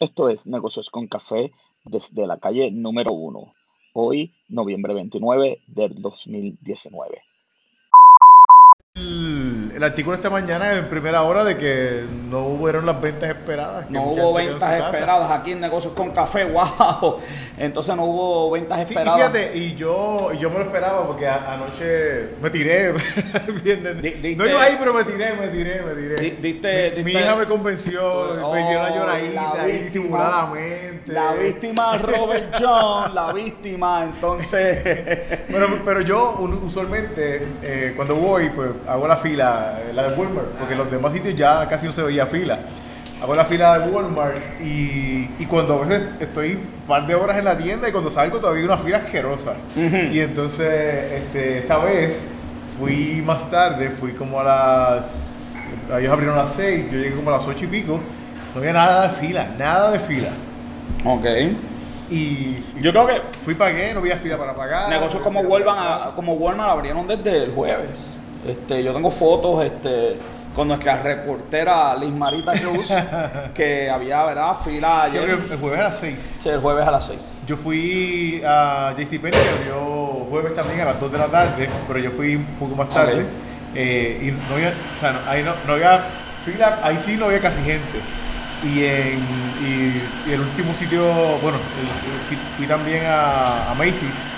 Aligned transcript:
Esto 0.00 0.28
es 0.28 0.46
Negocios 0.46 0.90
con 0.90 1.08
Café 1.08 1.50
desde 1.84 2.28
la 2.28 2.38
calle 2.38 2.70
número 2.70 3.12
1. 3.12 3.52
Hoy, 3.94 4.32
noviembre 4.48 4.94
29 4.94 5.62
del 5.66 6.00
2019 6.00 7.22
el 9.78 9.84
artículo 9.84 10.16
esta 10.16 10.28
mañana 10.28 10.72
en 10.72 10.86
primera 10.86 11.22
hora 11.22 11.44
de 11.44 11.56
que 11.56 12.04
no 12.28 12.46
hubieron 12.46 12.84
las 12.84 13.00
ventas 13.00 13.30
esperadas. 13.30 13.88
No 13.88 14.02
hubo 14.02 14.34
ventas 14.34 14.84
esperadas 14.84 15.30
aquí 15.30 15.52
en 15.52 15.60
Negocios 15.60 15.92
con 15.94 16.10
Café, 16.10 16.44
wow. 16.52 17.20
Entonces 17.56 17.94
no 17.94 18.04
hubo 18.04 18.50
ventas 18.50 18.78
sí, 18.78 18.94
esperadas. 18.94 19.14
fíjate, 19.14 19.56
y 19.56 19.76
yo, 19.76 20.32
yo 20.32 20.50
me 20.50 20.58
lo 20.58 20.64
esperaba 20.64 21.06
porque 21.06 21.28
anoche 21.28 22.30
me 22.42 22.50
tiré. 22.50 22.92
no 24.36 24.46
iba 24.46 24.62
ahí, 24.62 24.76
pero 24.78 24.92
me 24.94 25.04
tiré, 25.04 25.32
me 25.34 25.46
tiré, 25.46 25.82
me 25.82 25.94
tiré. 25.94 26.30
Diste, 26.40 27.02
mi, 27.04 27.12
hija 27.12 27.36
me 27.36 27.46
convenció, 27.46 28.34
me 28.52 28.68
dio 28.68 28.80
una 28.80 28.96
lloradita. 28.96 29.54
La 31.06 31.34
víctima 31.34 31.96
Robert 31.98 32.56
John, 32.58 33.14
la 33.14 33.32
víctima, 33.32 34.04
entonces. 34.04 34.78
pero, 35.48 35.68
pero 35.84 36.00
yo 36.00 36.36
usualmente 36.64 37.46
eh, 37.62 37.92
cuando 37.94 38.16
voy, 38.16 38.50
pues 38.50 38.70
hago 38.88 39.06
la 39.06 39.16
fila 39.16 39.78
la, 39.92 40.08
de 40.08 40.14
Walmart, 40.16 40.48
porque 40.58 40.74
los 40.74 40.90
demás 40.90 41.12
sitios 41.12 41.36
ya 41.36 41.66
casi 41.68 41.86
no 41.86 41.92
se 41.92 42.02
veía 42.02 42.26
fila. 42.26 42.58
Hago 43.22 43.34
la 43.34 43.44
fila 43.44 43.78
de 43.78 43.90
Walmart 43.90 44.36
y, 44.60 45.28
y, 45.38 45.46
cuando 45.48 45.74
a 45.74 45.86
veces 45.86 46.02
estoy 46.20 46.52
un 46.52 46.86
par 46.86 47.06
de 47.06 47.16
horas 47.16 47.36
en 47.36 47.44
la 47.44 47.56
tienda 47.58 47.88
y 47.88 47.92
cuando 47.92 48.10
salgo 48.10 48.38
todavía 48.38 48.60
hay 48.60 48.66
una 48.66 48.78
fila 48.78 48.98
asquerosa. 48.98 49.56
Y 49.76 50.20
entonces 50.20 51.12
este, 51.12 51.58
esta 51.58 51.78
vez 51.78 52.22
fui 52.78 53.22
más 53.24 53.50
tarde, 53.50 53.90
fui 53.90 54.12
como 54.12 54.40
a 54.40 54.44
las... 54.44 55.06
Ellos 55.98 56.12
abrieron 56.12 56.38
a 56.38 56.44
las 56.44 56.52
6, 56.54 56.92
yo 56.92 56.98
llegué 56.98 57.16
como 57.16 57.30
a 57.30 57.38
las 57.38 57.46
8 57.46 57.64
y 57.64 57.66
pico. 57.66 58.00
No 58.54 58.60
había 58.60 58.72
nada 58.72 59.08
de 59.08 59.14
fila, 59.14 59.48
nada 59.58 59.90
de 59.90 59.98
fila. 59.98 60.28
Ok. 61.04 61.26
Y 62.10 62.56
yo 62.80 62.92
creo 62.92 63.06
que 63.06 63.20
fui 63.44 63.54
pagué, 63.54 63.92
no 63.92 64.00
había 64.00 64.16
fila 64.16 64.38
para 64.38 64.54
pagar. 64.54 64.88
Negocios 64.88 65.22
como 65.22 65.40
Walmart, 65.40 66.14
como 66.14 66.34
Walmart 66.34 66.70
abrieron 66.70 67.06
desde 67.06 67.44
el 67.44 67.52
jueves. 67.52 68.18
Este, 68.46 68.82
yo 68.82 68.92
tengo 68.92 69.10
fotos 69.10 69.64
este, 69.64 70.16
con 70.54 70.68
nuestra 70.68 71.00
reportera 71.02 71.94
Liz 71.96 72.12
Marita 72.12 72.52
Cruz, 72.52 72.88
que 73.54 73.90
había, 73.90 74.24
¿verdad? 74.24 74.56
Fila 74.64 75.04
ayer. 75.04 75.30
el 75.30 75.58
jueves 75.58 75.80
a 75.80 75.84
las 75.84 75.98
6. 75.98 76.38
Sí, 76.42 76.48
el 76.48 76.60
jueves 76.60 76.86
a 76.86 76.90
las 76.90 77.06
6. 77.06 77.38
Yo 77.46 77.56
fui 77.56 78.42
a 78.46 78.94
JCPenney, 78.96 79.30
que 79.30 79.48
abrió 79.60 80.26
jueves 80.30 80.54
también 80.54 80.80
a 80.80 80.86
las 80.86 81.00
2 81.00 81.12
de 81.12 81.18
la 81.18 81.26
tarde, 81.26 81.68
pero 81.86 81.98
yo 81.98 82.10
fui 82.12 82.36
un 82.36 82.46
poco 82.58 82.74
más 82.76 82.88
tarde. 82.88 83.26
Eh, 83.74 84.20
y 84.22 84.30
no 84.30 84.54
había, 84.54 84.70
o 84.70 85.00
sea, 85.00 85.12
no, 85.12 85.18
ahí 85.30 85.42
no, 85.42 85.52
no, 85.66 85.74
había 85.74 86.00
fila, 86.44 86.80
ahí 86.82 86.98
sí 87.04 87.16
no 87.16 87.26
había 87.26 87.40
casi 87.40 87.62
gente. 87.62 88.00
Y, 88.64 88.84
en, 88.84 89.20
y, 90.26 90.32
el 90.32 90.40
último 90.40 90.74
sitio, 90.74 91.04
bueno, 91.42 91.58
fui 92.56 92.66
también 92.66 93.04
a, 93.06 93.70
a 93.70 93.74
Macy's 93.74 94.37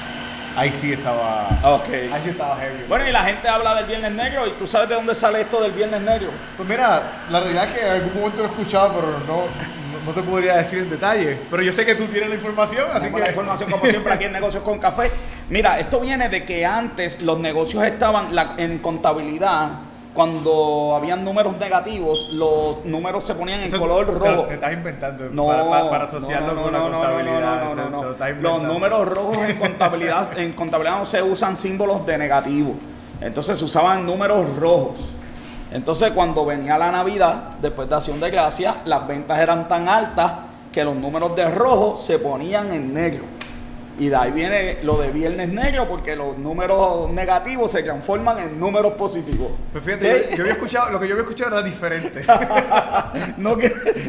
Ahí 0.56 0.73
sí 0.81 0.93
estaba. 0.93 1.48
Okay. 1.62 2.11
Ahí 2.12 2.20
sí 2.25 2.31
estaba 2.31 2.56
heavy. 2.56 2.84
Bueno, 2.89 3.09
y 3.09 3.12
la 3.12 3.25
gente 3.25 3.48
habla 3.48 3.75
del 3.77 3.87
Viernes 3.87 4.12
Negro, 4.12 4.47
¿y 4.47 4.53
tú 4.53 4.67
sabes 4.67 4.89
de 4.89 4.95
dónde 4.95 5.15
sale 5.15 5.43
esto 5.43 5.61
del 5.61 5.73
Viernes 5.73 6.01
Negro? 6.01 6.31
Pues 6.56 6.69
mira, 6.69 7.03
la 7.31 7.41
realidad 7.41 7.69
es 7.69 7.79
que 7.79 7.87
en 7.87 7.93
algún 7.93 8.15
momento 8.15 8.39
lo 8.39 8.45
he 8.45 8.47
escuchado, 8.48 8.95
pero 8.95 9.06
no, 9.27 9.45
no, 10.06 10.12
te 10.12 10.23
podría 10.23 10.56
decir 10.56 10.81
en 10.81 10.91
detalle. 10.91 11.39
Pero 11.51 11.62
yo 11.62 11.73
sé 11.73 11.87
que 11.87 11.95
tú 11.95 12.06
tienes 12.06 12.28
la 12.28 12.34
información, 12.34 12.87
así 12.93 13.09
que. 13.09 13.21
La 13.21 13.28
información, 13.28 13.71
como 13.71 13.87
siempre, 13.87 14.12
aquí 14.12 14.25
en 14.25 14.33
Negocios 14.33 14.62
con 14.62 14.78
Café. 14.78 15.11
Mira, 15.48 15.78
esto 15.78 16.01
viene 16.01 16.28
de 16.28 16.45
que 16.45 16.67
antes 16.67 17.23
los 17.23 17.39
negocios 17.39 17.84
estaban 17.84 18.28
en 18.59 18.78
contabilidad 18.78 19.90
cuando 20.14 20.94
habían 20.97 21.25
números 21.25 21.56
negativos, 21.58 22.30
los 22.33 22.84
números 22.84 23.25
se 23.25 23.34
ponían 23.34 23.61
en 23.61 23.70
color 23.70 24.06
rojo. 24.06 24.42
Te 24.44 24.55
estás 24.55 24.72
inventando 24.72 25.28
no, 25.30 25.47
para, 25.47 26.05
asociarlo 26.05 26.55
no, 26.55 26.62
con 26.64 26.72
la 26.72 26.80
contabilidad. 26.80 27.75
No, 27.75 27.91
no, 27.91 28.33
Los 28.41 28.62
números 28.62 29.08
rojos 29.08 29.38
en 29.48 29.58
contabilidad, 29.58 30.36
en 30.38 30.53
contabilidad 30.53 30.98
no 30.98 31.06
se 31.06 31.22
usan 31.22 31.56
símbolos 31.56 32.04
de 32.06 32.19
negativo. 32.19 32.75
Entonces 33.20 33.59
se 33.59 33.65
usaban 33.65 34.04
números 34.04 34.56
rojos. 34.56 35.10
Entonces 35.70 36.10
cuando 36.10 36.44
venía 36.44 36.76
la 36.76 36.91
Navidad, 36.91 37.53
después 37.60 37.88
de 37.88 37.94
Acción 37.94 38.19
de 38.19 38.31
Gracia, 38.31 38.76
las 38.87 39.06
ventas 39.06 39.38
eran 39.38 39.69
tan 39.69 39.88
altas 39.88 40.32
que 40.72 40.82
los 40.82 40.97
números 40.97 41.37
de 41.37 41.49
rojo 41.50 41.97
se 41.97 42.19
ponían 42.19 42.72
en 42.72 42.93
negro. 42.93 43.25
Y 44.00 44.09
de 44.09 44.16
ahí 44.16 44.31
viene 44.31 44.78
lo 44.83 44.97
de 44.97 45.09
Viernes 45.09 45.50
Negro, 45.50 45.87
porque 45.87 46.16
los 46.16 46.38
números 46.38 47.11
negativos 47.11 47.71
se 47.71 47.83
transforman 47.83 48.38
en 48.38 48.59
números 48.59 48.94
positivos. 48.94 49.53
Pues 49.72 49.84
fíjate, 49.84 50.31
yo, 50.34 50.41
había 50.41 50.55
escuchado, 50.55 50.91
lo 50.91 50.99
que 50.99 51.06
yo 51.06 51.12
había 51.12 51.25
escuchado 51.25 51.59
era 51.59 51.62
diferente. 51.62 52.25
no, 53.37 53.50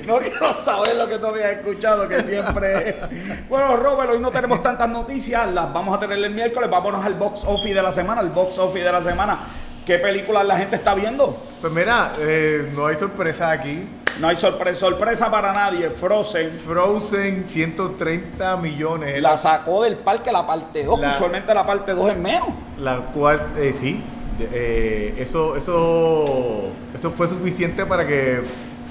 no 0.08 0.20
quiero 0.20 0.54
saber 0.54 0.96
lo 0.96 1.10
que 1.10 1.18
tú 1.18 1.26
habías 1.26 1.52
escuchado, 1.52 2.08
que 2.08 2.24
siempre. 2.24 3.02
bueno, 3.50 3.76
Robert, 3.76 4.12
hoy 4.12 4.20
no 4.20 4.32
tenemos 4.32 4.64
tantas 4.64 4.88
noticias, 4.88 5.52
las 5.52 5.74
vamos 5.74 5.98
a 5.98 6.00
tener 6.00 6.18
el 6.20 6.34
miércoles. 6.34 6.70
Vámonos 6.70 7.04
al 7.04 7.16
box 7.16 7.44
office 7.46 7.74
de 7.74 7.84
la 7.84 7.92
semana, 7.92 8.22
el 8.22 8.30
box 8.30 8.60
office 8.60 8.86
de 8.86 8.92
la 8.94 9.02
semana. 9.02 9.40
¿Qué 9.86 10.00
películas 10.00 10.46
la 10.46 10.58
gente 10.58 10.78
está 10.78 10.96
viendo? 10.96 11.36
Pues 11.60 11.74
mira, 11.74 12.14
eh, 12.18 12.72
no 12.74 12.86
hay 12.86 12.96
sorpresa 12.96 13.52
aquí. 13.52 13.90
No 14.22 14.28
hay 14.28 14.36
sorpresa, 14.36 14.82
sorpresa 14.82 15.32
para 15.32 15.52
nadie. 15.52 15.90
Frozen. 15.90 16.52
Frozen, 16.52 17.44
130 17.48 18.56
millones. 18.58 19.20
La 19.20 19.36
sacó 19.36 19.82
del 19.82 19.98
parque 19.98 20.32
la 20.32 20.46
parte 20.46 20.84
2, 20.84 21.00
usualmente 21.16 21.52
la 21.56 21.66
parte 21.66 21.94
2 21.94 22.12
es 22.12 22.18
menos. 22.18 22.50
La 22.78 22.98
cual, 22.98 23.42
eh, 23.58 23.74
sí. 23.78 24.00
Eh, 24.40 25.16
eso, 25.18 25.56
eso, 25.56 26.72
eso 26.98 27.12
fue 27.12 27.28
suficiente 27.30 27.84
para 27.88 28.06
que 28.06 28.42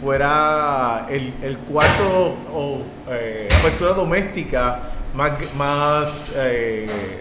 fuera 0.01 1.07
el, 1.09 1.33
el 1.43 1.59
cuarto 1.59 2.35
o 2.53 2.83
eh, 3.09 3.49
apertura 3.61 3.93
doméstica 3.93 4.81
más, 5.15 5.33
más 5.57 6.31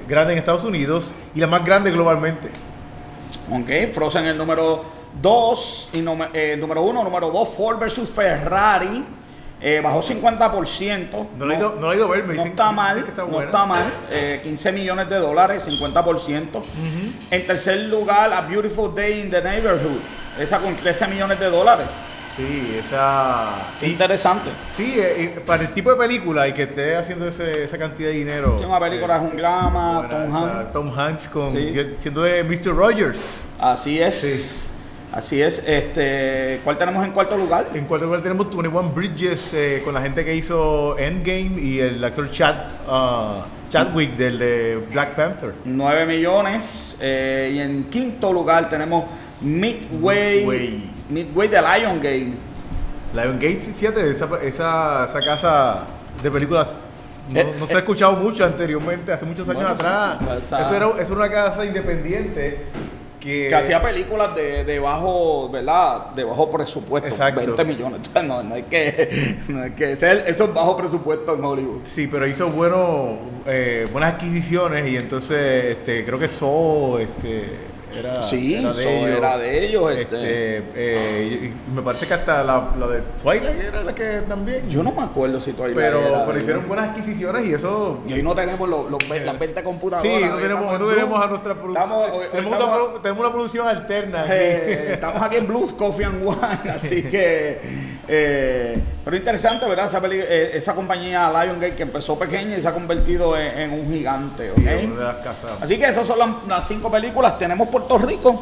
grande 0.08 0.34
en 0.34 0.40
Estados 0.40 0.64
Unidos 0.64 1.14
y 1.36 1.40
la 1.40 1.48
más 1.48 1.64
grande 1.64 1.92
globalmente. 1.92 2.50
Ok, 3.52 3.94
Frozen 3.94 4.26
el 4.26 4.38
número 4.38 4.99
2 5.22 5.90
y 5.94 6.06
eh, 6.34 6.58
número 6.60 6.82
1, 6.82 7.04
número 7.04 7.32
2, 7.32 7.50
Ford 7.50 7.80
versus 7.80 8.10
Ferrari. 8.10 9.06
Eh, 9.62 9.82
bajó 9.84 10.02
50%. 10.02 11.28
No, 11.38 11.46
lo 11.46 11.52
he 11.52 11.58
ido, 11.58 11.76
no 11.76 12.08
ver, 12.08 12.24
me 12.24 12.36
no 12.36 12.46
está 12.46 12.72
mal, 12.72 13.06
no 13.30 13.42
está 13.42 13.66
mal. 13.66 13.92
15 14.42 14.72
millones 14.72 15.10
de 15.10 15.18
dólares, 15.18 15.68
50%. 15.68 16.64
En 17.30 17.46
tercer 17.46 17.80
lugar, 17.82 18.32
A 18.32 18.42
Beautiful 18.42 18.96
Day 18.96 19.22
in 19.22 19.30
the 19.30 19.42
Neighborhood. 19.42 20.00
Esa 20.40 20.60
con 20.60 20.76
13 20.76 21.08
millones 21.08 21.40
de 21.40 21.50
dólares. 21.50 21.88
Sí, 22.40 22.80
esa. 22.80 23.50
Interesante. 23.82 24.50
Sí, 24.78 24.94
eh, 24.96 25.42
para 25.46 25.64
el 25.64 25.74
tipo 25.74 25.90
de 25.92 25.98
película 25.98 26.48
y 26.48 26.54
que 26.54 26.64
esté 26.64 26.96
haciendo 26.96 27.28
esa 27.28 27.78
cantidad 27.78 28.08
de 28.08 28.16
dinero. 28.16 28.56
Es 28.58 28.66
una 28.66 28.80
película 28.80 29.20
de 29.20 29.26
un 29.26 29.36
drama, 29.36 30.08
Tom 30.10 30.36
Hanks. 30.36 30.72
Tom 30.72 30.98
Hanks 30.98 31.28
con, 31.28 31.52
siendo 31.98 32.22
de 32.22 32.44
Mr. 32.46 32.74
Rogers. 32.74 33.42
Así 33.60 34.02
es. 34.02 34.70
Así 35.12 35.42
es. 35.42 35.64
Este, 35.66 36.62
¿Cuál 36.64 36.78
tenemos 36.78 37.04
en 37.04 37.12
cuarto 37.12 37.36
lugar? 37.36 37.68
En 37.74 37.86
cuarto 37.86 38.06
lugar 38.06 38.22
tenemos 38.22 38.46
21 38.46 38.92
Bridges 38.92 39.54
eh, 39.54 39.82
con 39.84 39.94
la 39.94 40.02
gente 40.02 40.24
que 40.24 40.36
hizo 40.36 40.98
Endgame 41.00 41.60
y 41.60 41.80
el 41.80 42.04
actor 42.04 42.30
Chad, 42.30 42.56
uh, 42.88 43.42
Chadwick 43.70 44.16
del 44.16 44.38
de 44.38 44.88
Black 44.92 45.16
Panther. 45.16 45.54
9 45.66 46.06
millones. 46.06 46.98
Eh, 47.02 47.54
y 47.56 47.60
en 47.60 47.86
quinto 47.86 48.32
lugar 48.32 48.70
tenemos 48.70 49.06
Midway, 49.42 50.92
Midway, 51.10 51.48
de 51.48 51.60
Lion 51.60 51.98
Gate. 51.98 52.34
Lion 53.14 53.40
Gate, 53.40 53.62
fíjate, 53.62 54.12
esa, 54.12 54.30
esa, 54.44 55.06
esa 55.06 55.22
casa 55.22 55.84
de 56.22 56.30
películas 56.30 56.68
no, 57.30 57.40
eh, 57.40 57.54
se 57.68 57.76
ha 57.76 57.80
escuchado 57.80 58.14
mucho 58.14 58.46
anteriormente, 58.46 59.12
hace 59.12 59.26
muchos 59.26 59.48
años 59.50 59.70
atrás. 59.70 60.18
Eso 60.46 60.76
era, 60.76 60.88
eso 61.00 61.14
era 61.14 61.16
una 61.16 61.30
casa 61.30 61.66
independiente 61.66 62.66
que, 63.20 63.54
hacía 63.54 63.82
películas 63.82 64.36
de, 64.36 64.64
de, 64.64 64.80
bajo, 64.80 65.50
¿verdad? 65.50 66.12
De 66.12 66.24
bajo 66.24 66.50
presupuesto, 66.50 67.10
Exacto. 67.10 67.42
20 67.42 67.64
millones. 67.66 68.02
No, 68.30 68.44
no 68.44 68.56
hay 68.56 68.64
que, 68.64 69.38
no 69.48 69.64
hay 69.64 69.72
que 69.72 69.96
ser, 69.96 70.26
eso 70.28 70.46
es 70.46 70.54
bajo 70.54 70.78
presupuesto 70.78 71.36
en 71.36 71.44
Hollywood. 71.44 71.82
Sí, 71.86 72.08
pero 72.08 72.28
hizo 72.28 72.50
bueno, 72.50 73.18
eh, 73.46 73.88
buenas 73.92 74.16
adquisiciones 74.16 74.88
y 74.88 74.98
entonces 74.98 75.78
este, 75.78 76.06
creo 76.06 76.20
que 76.20 76.26
eso 76.26 77.00
este, 77.00 77.69
era, 77.98 78.24
sí, 78.24 78.56
era 78.56 78.74
de, 78.74 78.84
ellos. 78.84 79.18
Era 79.18 79.38
de 79.38 79.66
ellos 79.66 79.92
este. 79.92 80.04
este 80.04 80.68
eh, 80.76 81.54
me 81.74 81.82
parece 81.82 82.08
que 82.08 82.14
hasta 82.14 82.44
la, 82.44 82.70
la, 82.78 82.88
de 82.88 83.02
Twilight 83.22 83.60
era 83.60 83.84
la 83.84 83.96
que 83.96 84.22
también. 84.28 84.70
Yo 84.70 84.84
no 84.84 84.92
me 84.92 85.04
acuerdo 85.04 85.40
si 85.40 85.54
Twilight 85.54 85.76
pero, 85.76 86.00
era 86.02 86.26
Pero 86.26 86.38
hicieron 86.38 86.68
buenas 86.68 86.90
adquisiciones 86.90 87.46
y 87.46 87.54
eso. 87.54 88.00
Y 88.06 88.14
hoy 88.14 88.24
no 88.24 88.36
tenemos 88.36 88.68
los, 88.68 88.90
los, 88.90 89.10
las 89.10 89.40
20 89.40 89.64
computadoras. 89.64 90.12
Sí, 90.12 90.26
no 90.26 90.38
tenemos, 90.38 90.80
no 90.80 90.88
tenemos 90.88 91.26
a 91.26 91.28
nuestra 91.28 91.54
producción. 91.56 91.90
tenemos, 92.32 92.58
una, 92.58 93.02
tenemos, 93.02 93.20
una, 93.20 93.32
producción 93.32 93.68
alterna. 93.68 94.26
Eh, 94.30 94.92
estamos 94.94 95.22
aquí 95.22 95.38
en 95.38 95.48
Blues 95.48 95.74
Coffee 95.74 96.06
and 96.06 96.24
Wine, 96.24 96.72
así 96.72 97.04
que. 97.10 97.90
Eh, 98.12 98.82
pero 99.06 99.18
interesante, 99.18 99.68
¿verdad? 99.68 99.86
Esa, 99.86 100.02
eh, 100.08 100.52
esa, 100.54 100.74
compañía 100.74 101.32
Lion 101.32 101.60
que 101.60 101.84
empezó 101.84 102.18
pequeña 102.18 102.58
y 102.58 102.62
se 102.62 102.68
ha 102.68 102.74
convertido 102.74 103.38
en, 103.38 103.72
un 103.72 103.92
gigante. 103.92 104.52
¿okay? 104.52 104.92
Así 105.62 105.78
que 105.78 105.86
esas 105.86 106.08
son 106.08 106.20
las, 106.48 106.68
cinco 106.68 106.92
películas. 106.92 107.38
Tenemos 107.38 107.70
Puerto 107.88 107.98
Rico. 108.08 108.42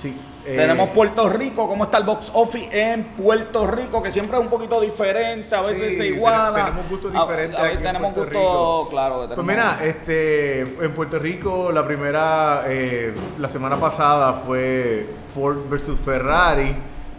Sí. 0.00 0.16
eh, 0.44 0.56
Tenemos 0.56 0.90
Puerto 0.90 1.28
Rico, 1.28 1.66
¿cómo 1.68 1.84
está 1.84 1.98
el 1.98 2.04
box 2.04 2.30
office 2.34 2.68
en 2.92 3.04
Puerto 3.16 3.66
Rico? 3.66 4.02
Que 4.02 4.12
siempre 4.12 4.36
es 4.36 4.42
un 4.42 4.48
poquito 4.50 4.80
diferente, 4.80 5.54
a 5.54 5.62
veces 5.62 5.92
Sí, 5.92 5.96
se 5.96 6.06
iguala. 6.08 6.52
tenemos 6.54 6.88
gustos 6.88 7.12
A- 7.14 7.20
diferentes 7.22 7.58
A, 7.58 7.64
aquí 7.64 7.76
en 7.78 7.82
tenemos 7.82 8.14
gustos, 8.14 8.88
claro. 8.90 9.28
Pues 9.34 9.46
mira, 9.46 9.78
este, 9.82 10.60
en 10.60 10.92
Puerto 10.94 11.18
Rico 11.18 11.72
la 11.72 11.84
primera, 11.86 12.64
eh, 12.66 13.14
la 13.38 13.48
semana 13.48 13.76
pasada 13.76 14.34
fue 14.46 15.06
Ford 15.34 15.58
versus 15.68 15.98
Ferrari. 15.98 16.76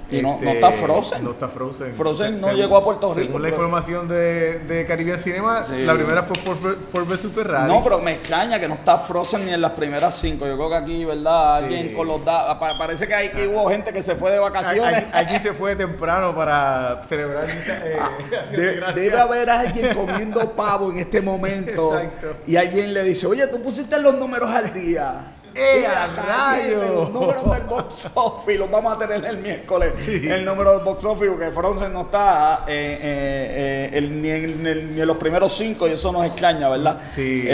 Y 0.10 0.22
no- 0.22 0.34
Este, 0.36 0.46
no 0.46 0.52
está 0.52 0.72
Frozen. 0.72 1.24
No 1.24 1.32
está 1.32 1.48
Frozen. 1.50 1.94
Frozen 1.94 2.40
no 2.40 2.48
Según- 2.48 2.62
llegó 2.62 2.78
a 2.78 2.84
Puerto 2.84 3.14
Rico, 3.14 3.26
Según 3.28 3.42
la 3.42 3.50
información 3.50 4.08
de, 4.08 4.60
de 4.60 4.86
Caribbean 4.86 5.20
Cinema, 5.20 5.64
Sí. 5.66 5.84
la 5.84 5.94
primera 5.96 6.24
fue 6.24 6.36
Ford, 6.38 6.76
Ford 6.92 7.08
versus 7.08 7.32
Ferrari. 7.34 7.68
No, 7.72 7.84
pero 7.84 8.00
me 8.00 8.14
extraña 8.14 8.60
que 8.60 8.68
no 8.68 8.76
está 8.76 8.98
Frozen 8.98 9.46
ni 9.46 9.54
en 9.54 9.62
las 9.62 9.72
primeras 9.72 10.16
cinco. 10.16 10.48
Yo 10.48 10.56
creo 10.56 10.70
que 10.70 10.76
aquí, 10.76 11.06
¿verdad? 11.06 11.60
Sí. 11.60 11.66
Alguien 11.66 11.94
con 11.94 12.08
los 12.08 12.24
datos. 12.24 12.58
Parece 12.78 13.08
que, 13.08 13.16
hay, 13.16 13.30
que 13.32 13.48
hubo 13.48 13.70
gente 13.70 13.92
que 13.92 14.02
se 14.02 14.16
fue 14.16 14.32
de 14.32 14.40
vacaciones. 14.40 15.04
Alguien 15.12 15.42
se 15.44 15.54
fue 15.54 15.76
temprano 15.76 16.34
para 16.36 17.02
celebrar 17.08 17.46
eh, 17.50 17.54
de 18.52 18.74
Gracias. 18.76 18.96
debe 18.96 19.20
haber 19.20 19.50
alguien 19.50 19.94
comiendo 19.94 20.52
pavo 20.52 20.92
en 20.92 21.00
este 21.00 21.22
momento 21.22 21.98
Exacto. 22.00 22.38
y 22.48 22.56
alguien 22.56 22.94
le 22.94 23.04
dice, 23.04 23.28
oye, 23.28 23.46
tú 23.48 23.62
pusiste 23.62 24.00
los 24.00 24.16
números 24.16 24.50
al 24.50 24.72
día. 24.74 25.34
¡Eh, 25.58 25.88
rayo! 26.26 26.80
Los 26.94 27.10
números 27.12 27.50
del 27.52 27.64
box 27.64 28.08
office 28.14 28.58
los 28.58 28.70
vamos 28.70 28.94
a 28.96 29.00
tener 29.00 29.26
el 29.26 29.38
miércoles. 29.38 29.94
Sí. 30.06 30.22
El 30.30 30.46
número 30.46 30.74
del 30.76 30.82
box 30.86 31.04
office, 31.06 31.32
porque 31.32 31.52
Frozen 31.52 31.92
no 31.94 32.02
está 32.02 32.66
eh, 32.68 33.00
eh, 33.02 33.90
eh, 33.94 33.98
el- 33.98 34.22
ni, 34.22 34.30
en, 34.30 34.68
el- 34.68 34.96
ni 34.96 35.02
en 35.02 35.08
los 35.08 35.18
primeros 35.18 35.54
cinco 35.58 35.88
y 35.88 35.92
eso 35.92 36.12
nos 36.12 36.26
extraña, 36.26 36.70
¿verdad? 36.70 37.02
Sí. 37.16 37.48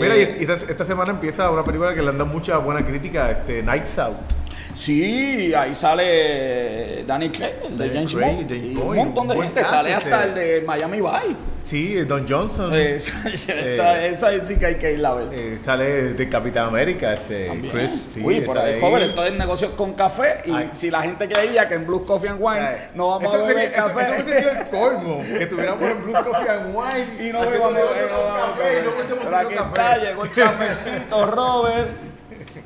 Mira, 0.00 0.16
y 0.16 0.22
esta, 0.40 0.54
esta 0.54 0.84
semana 0.84 1.10
empieza 1.10 1.50
una 1.50 1.62
película 1.64 1.94
que 1.94 2.02
le 2.02 2.08
han 2.08 2.18
dado 2.18 2.30
mucha 2.30 2.56
buena 2.58 2.84
crítica, 2.84 3.30
este, 3.30 3.62
Nights 3.62 3.98
Out. 3.98 4.16
Sí, 4.74 5.52
ahí 5.54 5.74
sale 5.74 7.04
Danny 7.06 7.30
Craig, 7.30 7.52
el 7.66 7.76
de 7.76 7.88
James 7.88 8.14
Bond, 8.14 8.50
y 8.50 8.76
un 8.76 8.96
montón 8.96 9.28
de 9.28 9.36
gente, 9.36 9.64
sale 9.64 9.92
este. 9.92 10.12
hasta 10.12 10.24
el 10.24 10.34
de 10.34 10.60
Miami 10.62 11.00
Vice. 11.00 11.36
Sí, 11.64 11.94
Don 12.02 12.26
Johnson. 12.28 12.72
Eh, 12.72 12.96
esa, 12.96 13.28
esta- 13.28 14.06
esa 14.06 14.46
sí 14.46 14.56
que 14.56 14.66
hay 14.66 14.74
que 14.76 14.92
irla 14.94 15.10
a 15.10 15.14
ver. 15.14 15.28
Eh, 15.32 15.58
sale 15.62 16.14
de 16.14 16.28
Capitán 16.28 16.68
América, 16.68 17.12
este. 17.12 17.48
Chris. 17.70 18.12
Uy, 18.22 18.40
por 18.40 18.58
ahí, 18.58 18.80
joven, 18.80 19.02
entonces 19.02 19.34
negocios 19.34 19.72
con 19.72 19.92
café. 19.94 20.42
Y 20.46 20.76
si 20.76 20.90
la 20.90 21.02
gente 21.02 21.28
creía 21.28 21.68
que 21.68 21.74
en 21.74 21.86
Blue 21.86 22.04
Coffee 22.04 22.30
and 22.30 22.40
Wine 22.40 22.90
no 22.94 23.08
vamos 23.08 23.34
a 23.34 23.38
beber 23.38 23.72
café. 23.72 24.16
Eso 24.16 24.24
sería 24.24 24.60
el 24.60 24.68
colmo, 24.68 25.22
que 25.22 25.46
tuviéramos 25.46 25.84
en 25.84 26.02
Blue 26.02 26.12
Coffee 26.12 26.48
and 26.48 26.74
Wine 26.74 27.28
y 27.28 27.32
no 27.32 27.40
bebamos 27.48 27.80
café 27.82 28.84
Pero 29.22 29.36
aquí 29.36 29.54
está, 29.54 29.98
llegó 29.98 30.24
el 30.24 30.32
cafecito, 30.32 31.26
Robert, 31.26 31.88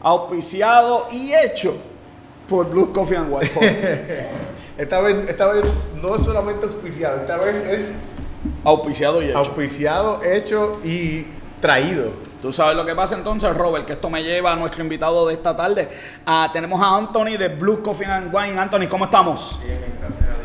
auspiciado 0.00 1.08
y 1.10 1.32
hecho 1.34 1.76
por 2.48 2.68
Blue 2.68 2.92
Coffee 2.92 3.16
and 3.16 3.32
Wine. 3.32 3.50
joven. 3.54 4.00
Esta 4.76 5.00
vez, 5.00 5.28
esta 5.28 5.46
vez 5.46 5.62
no 6.02 6.16
es 6.16 6.22
solamente 6.22 6.66
auspiciado, 6.66 7.20
esta 7.20 7.36
vez 7.36 7.64
es 7.64 7.92
auspiciado 8.64 9.22
y 9.22 9.26
hecho. 9.26 9.38
auspiciado, 9.38 10.20
hecho 10.24 10.80
y 10.82 11.28
traído. 11.60 12.10
Tú 12.42 12.52
sabes 12.52 12.76
lo 12.76 12.84
que 12.84 12.92
pasa 12.94 13.14
entonces, 13.14 13.56
Robert, 13.56 13.86
que 13.86 13.92
esto 13.92 14.10
me 14.10 14.22
lleva 14.24 14.52
a 14.52 14.56
nuestro 14.56 14.82
invitado 14.82 15.28
de 15.28 15.34
esta 15.34 15.56
tarde. 15.56 15.88
Ah, 16.26 16.50
tenemos 16.52 16.80
a 16.82 16.96
Anthony 16.96 17.38
de 17.38 17.48
Blue 17.48 17.82
Coffee 17.82 18.04
and 18.04 18.34
Wine. 18.34 18.58
Anthony, 18.58 18.88
¿cómo 18.90 19.04
estamos? 19.04 19.60
Bien, 19.64 19.78
gracias 20.00 20.22
a 20.22 20.26
Dios. 20.26 20.43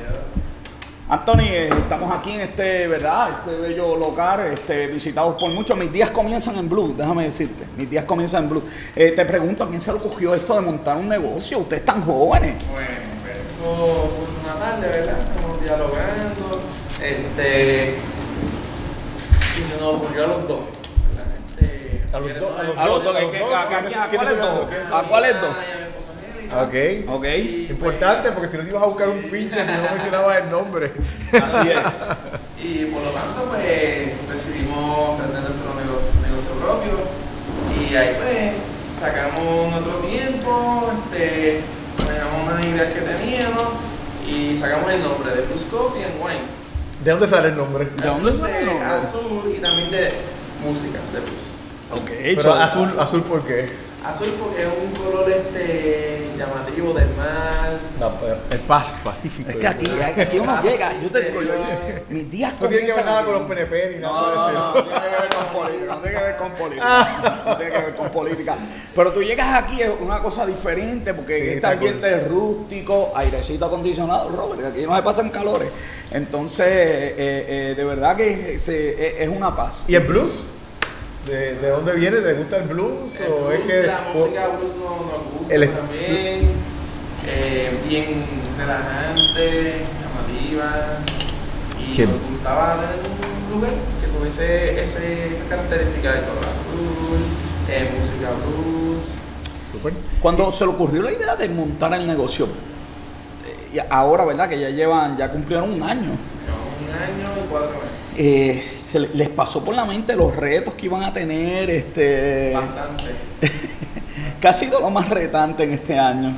Anthony, 1.09 1.39
eh, 1.41 1.69
estamos 1.69 2.11
aquí 2.15 2.33
en 2.33 2.41
este, 2.41 2.87
¿verdad? 2.87 3.29
Este 3.39 3.57
bello 3.59 3.95
local, 3.95 4.41
este, 4.53 4.85
visitados 4.87 5.37
por 5.39 5.49
muchos. 5.49 5.75
Mis 5.75 5.91
días 5.91 6.11
comienzan 6.11 6.55
en 6.57 6.69
Blue, 6.69 6.93
déjame 6.95 7.23
decirte. 7.25 7.65
Mis 7.75 7.89
días 7.89 8.03
comienzan 8.03 8.43
en 8.43 8.49
Blue. 8.51 8.63
Eh, 8.95 9.13
te 9.15 9.25
pregunto, 9.25 9.63
¿a 9.63 9.69
quién 9.69 9.81
se 9.81 9.91
le 9.91 9.97
ocurrió 9.97 10.35
esto 10.35 10.53
de 10.53 10.61
montar 10.61 10.97
un 10.97 11.09
negocio? 11.09 11.57
Ustedes 11.59 11.79
están 11.81 12.03
jóvenes. 12.03 12.53
Bueno, 12.71 12.87
vengo 13.25 14.09
una 14.43 14.53
tarde, 14.53 14.87
¿verdad? 14.87 15.17
Estamos 15.19 15.61
dialogando. 15.63 16.59
Este. 17.01 17.95
Y 19.57 19.63
se 19.63 19.81
nos 19.81 19.93
ocurrió 19.95 20.23
a 20.25 20.27
los 20.27 20.47
dos. 20.47 20.59
¿verdad? 21.09 21.27
Este, 21.59 22.01
A 22.13 22.19
los 22.19 22.23
¿quieres 22.25 22.41
dos, 22.43 22.51
a 22.59 22.63
los 22.63 22.75
dos, 23.03 23.15
a 23.15 23.19
los 23.19 23.31
¿qué- 23.31 23.39
dos, 23.39 23.51
a- 23.51 23.61
a- 23.63 23.67
¿quiénes- 23.67 23.95
a- 23.95 24.03
a 24.03 24.09
quiénes 24.09 24.27
cuáles 24.27 24.41
dos? 24.43 24.67
¿A 24.93 25.03
cuáles 25.09 25.41
dos? 25.41 25.55
Ok. 26.51 27.09
Ok. 27.15 27.25
Y, 27.25 27.65
pues, 27.65 27.69
Importante, 27.71 28.31
porque 28.31 28.49
si 28.49 28.57
no 28.57 28.63
te 28.63 28.69
ibas 28.69 28.83
a 28.83 28.85
buscar 28.87 29.09
un 29.09 29.21
pinche 29.29 29.59
si 29.65 29.71
no 29.71 29.91
mencionabas 29.95 30.37
el 30.43 30.49
nombre. 30.51 30.91
Así 31.31 31.69
es. 31.69 32.03
Y 32.61 32.85
por 32.85 33.01
lo 33.01 33.09
tanto, 33.11 33.45
pues 33.49 34.27
decidimos 34.29 35.15
tener 35.17 35.31
nuestro 35.41 35.73
negocio, 35.79 36.11
negocio 36.21 36.51
propio. 36.59 36.91
Y 37.79 37.95
ahí, 37.95 38.17
pues, 38.19 38.99
sacamos 38.99 39.71
nuestro 39.71 39.93
tiempo, 40.05 40.91
este, 41.09 41.61
manejamos 42.05 42.51
unas 42.51 42.65
ideas 42.65 42.93
que 42.93 42.99
teníamos 42.99 43.63
y 44.27 44.55
sacamos 44.57 44.91
el 44.91 45.01
nombre 45.01 45.31
de 45.33 45.41
Blues 45.43 45.63
Coffee 45.71 46.03
and 46.03 46.15
Wine. 46.21 46.41
¿De 47.01 47.11
dónde 47.11 47.27
sale 47.29 47.47
el 47.47 47.55
nombre? 47.55 47.85
¿De 47.85 48.05
dónde 48.07 48.33
sale 48.33 48.59
el 48.59 48.65
De 48.65 48.71
nombre? 48.73 48.87
Azul 48.89 49.53
y 49.55 49.59
también 49.61 49.89
de 49.91 50.11
música, 50.61 50.99
de 51.13 51.19
blues. 51.21 51.49
Ok, 51.93 52.11
Pero 52.21 52.41
so- 52.41 52.53
azul, 52.53 52.93
azul, 52.99 53.23
¿por 53.23 53.41
qué? 53.47 53.67
Azul 54.05 54.27
porque 54.37 54.63
es 54.63 54.67
un 54.67 54.91
color 55.01 55.29
este 55.31 56.27
llamativo 56.39 56.93
del 56.93 57.09
mar. 57.15 57.77
No, 57.99 58.09
pues, 58.15 58.33
el 58.51 58.59
paz, 58.61 58.87
pacífico. 59.03 59.49
Es 59.49 59.57
que 59.57 59.67
aquí, 59.67 59.85
aquí 60.17 60.39
uno 60.39 60.61
llega, 60.63 60.93
yo 61.01 61.09
te 61.11 61.21
digo, 61.21 61.41
yo, 61.41 61.51
mis 62.09 62.31
días 62.31 62.53
No 62.59 62.67
tiene 62.67 62.85
que 62.87 62.93
ver 62.93 63.05
nada 63.05 63.23
con 63.25 63.33
los 63.33 63.43
PNP 63.43 63.91
ni 63.95 64.01
nada. 64.01 64.13
No, 64.21 64.51
no, 64.51 64.73
no, 64.75 64.83
tiene 64.83 64.99
que 64.99 65.21
ver 65.21 65.29
con 65.35 65.45
política, 65.61 65.93
no 65.95 66.01
tiene 66.01 66.17
que 66.17 66.23
ver 66.23 66.37
con 66.37 66.51
política. 66.53 67.41
No 67.45 67.57
tiene 67.57 67.71
que 67.71 67.77
ver 67.81 67.95
con 67.95 68.09
política. 68.09 68.57
Pero 68.95 69.11
tú 69.13 69.21
llegas 69.21 69.53
aquí, 69.63 69.81
es 69.81 69.91
una 69.99 70.19
cosa 70.19 70.45
diferente, 70.45 71.13
porque 71.13 71.35
Sí, 71.35 71.41
este 71.43 71.55
está 71.55 71.69
ambiente 71.71 72.15
es 72.15 72.27
rústico, 72.27 73.11
airecito 73.15 73.65
acondicionado, 73.65 74.29
Robert, 74.29 74.65
aquí 74.65 74.85
no 74.85 74.95
se 74.95 75.03
pasan 75.03 75.29
calores. 75.29 75.69
Entonces, 76.11 76.65
eh, 76.67 77.15
eh, 77.17 77.73
de 77.77 77.83
verdad 77.83 78.15
que 78.15 78.57
se- 78.59 79.07
es- 79.07 79.21
es 79.21 79.29
una 79.29 79.55
paz. 79.55 79.83
¿Y 79.87 79.95
el 79.95 80.03
blues? 80.03 80.31
¿De, 81.27 81.53
de 81.55 81.69
dónde 81.69 81.91
viene? 81.93 82.17
¿Te 82.17 82.33
gusta 82.33 82.57
el 82.57 82.63
blues? 82.63 83.13
El 83.19 83.31
¿O 83.31 83.51
es 83.51 83.59
blues, 83.59 83.71
que.? 83.71 83.83
la 83.83 83.99
o- 83.99 84.17
música 84.17 84.47
blues 84.47 84.75
no- 84.77 85.05
nos 85.11 85.39
gusta 85.39 85.53
El- 85.53 85.69
también. 85.69 86.28
Eh, 87.31 87.69
bien 87.87 88.05
relajante, 88.57 89.81
llamativa. 90.01 90.99
Y 91.79 91.95
Sí. 91.95 92.01
nos 92.03 92.21
gustaba 92.31 92.75
tener 92.75 92.99
un 93.47 93.55
lugar 93.55 93.71
que 94.01 94.07
tuviese 94.17 94.83
ese, 94.83 95.33
esa 95.33 95.45
característica 95.49 96.11
de 96.13 96.19
color 96.21 96.43
azul, 96.43 97.19
eh, 97.69 97.89
música 97.99 98.29
blues. 98.45 99.03
Súper. 99.71 99.93
Cuando 100.21 100.51
se 100.51 100.65
le 100.65 100.71
ocurrió 100.71 101.01
la 101.03 101.11
idea 101.11 101.35
de 101.35 101.47
montar 101.49 101.93
el 101.93 102.05
negocio, 102.07 102.45
eh, 102.45 103.75
y 103.75 103.79
ahora, 103.89 104.25
¿verdad? 104.25 104.49
Que 104.49 104.59
ya 104.59 104.69
llevan, 104.69 105.17
ya 105.17 105.29
cumplieron 105.31 105.71
un 105.71 105.83
año. 105.83 106.11
Llevamos 106.45 106.75
un 106.81 106.95
año 106.95 107.43
y 107.45 107.47
cuatro 107.49 107.69
meses. 107.69 107.89
eh, 108.17 108.63
se 108.89 108.99
le- 108.99 109.09
les 109.13 109.29
pasó 109.29 109.63
por 109.63 109.73
la 109.75 109.85
mente 109.85 110.15
los 110.15 110.35
retos 110.35 110.73
que 110.73 110.87
iban 110.87 111.03
a 111.03 111.13
tener, 111.13 111.69
este, 111.69 112.53
Bastante. 112.53 113.13
¿qué 114.41 114.47
ha 114.47 114.53
sido 114.53 114.79
lo 114.81 114.89
más 114.89 115.07
retante 115.09 115.63
en 115.63 115.73
este 115.73 115.97
año? 115.97 116.33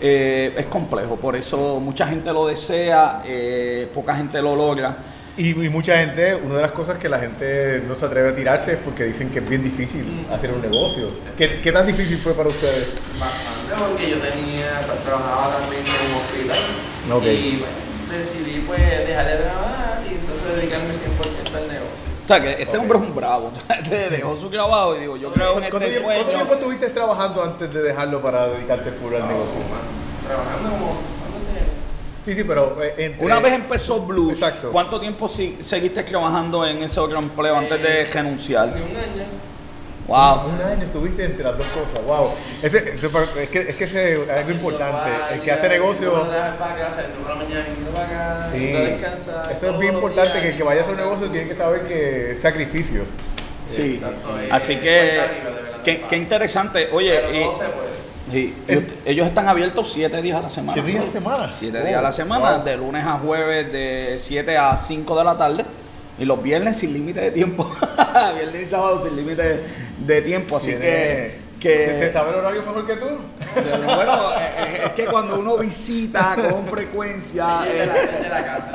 eh, 0.01 0.53
es 0.58 0.65
complejo, 0.67 1.17
por 1.17 1.36
eso 1.36 1.79
mucha 1.81 2.08
gente 2.08 2.31
lo 2.31 2.48
desea, 2.48 3.22
eh, 3.25 3.89
poca 3.93 4.15
gente 4.15 4.41
lo 4.41 4.55
logra. 4.55 4.96
Y, 5.38 5.51
y 5.51 5.69
mucha 5.69 5.96
gente, 5.98 6.36
una 6.36 6.55
de 6.55 6.62
las 6.63 6.72
cosas 6.72 6.98
que 6.98 7.08
la 7.08 7.19
gente 7.19 7.81
no 7.88 7.96
se 7.96 8.05
atreve 8.05 8.29
a 8.29 8.36
tirarse 8.36 8.74
es 8.74 8.77
porque 8.84 9.05
dicen 9.05 9.29
que 9.29 9.39
es 9.39 9.48
bien 9.50 9.63
difícil 9.63 10.25
hacer 10.34 10.51
un 10.51 10.62
negocio. 10.62 11.08
¿Qué, 11.38 11.60
qué 11.62 11.72
tan 11.72 11.86
difícil 11.86 12.17
fue 12.17 12.34
para 12.34 12.50
ustedes? 12.50 12.88
Bastante 13.19 13.72
porque 13.89 14.10
yo 14.10 14.17
tenía, 14.19 14.81
tra- 14.88 15.00
trabajaba 15.03 15.60
también 15.60 15.84
en 15.84 16.12
un 16.12 16.17
hospital. 16.19 16.58
Y 17.31 17.58
pues, 17.58 18.19
decidí 18.19 18.60
pues 18.67 18.79
dejar 19.08 19.27
de 19.27 19.36
trabajar 19.38 20.01
y 20.10 20.15
entonces 20.15 20.43
dedicarme 20.58 20.91
100% 20.91 20.96
al 20.96 21.08
negocio. 21.08 21.28
O 21.28 21.28
sea 22.29 22.41
que 22.41 22.62
este 22.63 22.77
hombre 22.77 22.98
es 23.00 23.03
un 23.05 23.15
bravo, 23.15 23.51
Este 23.83 24.09
dejó 24.09 24.38
su 24.38 24.50
trabajo 24.50 24.95
y 24.95 25.00
digo, 25.01 25.17
yo 25.17 25.31
creo 25.33 25.53
en 25.59 25.69
¿Cuánto, 25.69 25.77
este 25.77 25.89
tiempo, 25.89 26.07
cuánto 26.07 26.24
sueño. 26.24 26.38
tiempo 26.38 26.53
estuviste 26.55 26.89
trabajando 26.89 27.43
antes 27.43 27.74
de 27.74 27.81
dejarlo 27.81 28.21
para 28.21 28.48
dedicarte 28.48 28.91
full 28.91 29.13
al 29.15 29.27
negocio? 29.27 29.59
Trabajando 30.27 30.69
como, 30.69 30.86
¿cuánto 30.88 31.39
se 31.39 32.29
Sí, 32.31 32.36
sí, 32.38 32.43
pero 32.48 32.77
eh, 32.83 32.93
entre- 32.98 33.25
Una 33.25 33.39
vez 33.39 33.53
empezó 33.53 34.01
Blues, 34.01 34.33
Exacto. 34.43 34.71
¿cuánto 34.71 35.00
tiempo 35.00 35.27
si- 35.27 35.57
seguiste 35.62 36.03
trabajando 36.03 36.65
en 36.65 36.83
ese 36.83 37.00
otro 37.00 37.17
empleo 37.19 37.55
antes 37.57 37.81
de 37.81 38.05
renunciar? 38.05 38.67
Ni 38.67 38.81
un 38.81 38.88
año. 38.98 39.25
Wow. 40.09 40.49
Un 40.49 40.61
año 40.61 40.83
estuviste 40.83 41.23
entre 41.23 41.43
las 41.43 41.57
dos 41.57 41.67
cosas, 41.67 42.03
wow. 42.05 42.31
Ese, 42.63 42.77
ese- 42.95 43.07
es 43.43 43.49
que, 43.49 43.59
es 43.61 43.75
que 43.75 43.83
ese 43.83 44.13
es 44.23 44.29
algo 44.29 44.51
importante. 44.51 45.09
El 45.35 45.41
que 45.41 45.51
hace 45.51 45.69
negocio. 45.69 46.11
No 46.11 46.23
trabajar 46.23 46.57
para 46.57 46.75
casa, 46.75 47.01
el 47.01 47.07
por 47.11 47.29
la 47.29 47.35
mañana 47.35 47.63
viniendo 47.67 47.91
para 47.91 48.05
acá, 48.05 48.49
Sí, 48.51 48.73
eso 49.55 49.69
es 49.71 49.79
bien 49.79 49.93
importante. 49.93 50.31
días, 50.31 50.41
Que 50.43 50.49
el 50.49 50.57
que 50.57 50.63
vaya 50.63 50.81
a 50.81 50.83
hacer 50.83 50.95
un 50.95 50.99
negocio 51.01 51.29
tiene 51.29 51.47
que 51.47 51.53
saber 51.55 51.81
que 51.87 52.31
es 52.31 52.41
sacrificio. 52.41 53.03
Sí. 53.67 54.01
Así 54.51 54.77
que, 54.77 55.19
qué, 55.83 56.17
interesante. 56.17 56.89
Oye, 56.91 57.19
Pero 57.31 57.51
y- 58.31 58.31
sí, 58.31 58.55
ellos, 59.05 59.27
están 59.27 59.47
abiertos 59.47 59.91
siete 59.93 60.21
días 60.23 60.37
a 60.39 60.41
la 60.41 60.49
semana. 60.49 60.73
¿Siete 60.73 60.89
días 60.89 61.03
a 61.03 61.05
la 61.05 61.11
semana? 61.13 61.51
Siete 61.53 61.79
Oh, 61.81 61.85
días 61.85 61.99
a 61.99 62.01
la 62.01 62.11
semana, 62.11 62.55
wow. 62.55 62.63
de 62.65 62.77
lunes 62.77 63.05
a 63.05 63.13
jueves, 63.19 63.71
de 63.71 64.17
7 64.19 64.57
a 64.57 64.75
5 64.75 65.15
de 65.17 65.23
la 65.23 65.37
tarde. 65.37 65.65
Y 66.17 66.25
los 66.25 66.41
viernes 66.43 66.75
sin 66.77 66.91
límite 66.91 67.21
de 67.21 67.31
tiempo. 67.31 67.71
viernes 68.35 68.63
y 68.63 68.69
sábado 68.69 69.01
sin 69.05 69.15
límite 69.15 69.41
de 69.41 69.59
tiempo. 70.07 70.57
Así 70.57 70.71
que. 70.71 71.39
que 71.59 71.75
¿Te 71.99 72.13
sabe 72.13 72.29
el 72.31 72.35
horario 72.37 72.61
mejor 72.61 72.87
que 72.87 72.95
tú? 72.95 73.05
bueno, 73.55 74.31
eh, 74.39 74.51
eh, 74.57 74.81
es 74.85 74.91
que 74.91 75.05
cuando 75.05 75.39
uno 75.39 75.57
visita 75.57 76.35
con 76.49 76.67
frecuencia. 76.67 77.65
Es 77.67 77.79
de 77.79 77.85
la, 77.85 77.95
eh, 77.97 78.19
de 78.23 78.29
la 78.29 78.43
casa, 78.45 78.71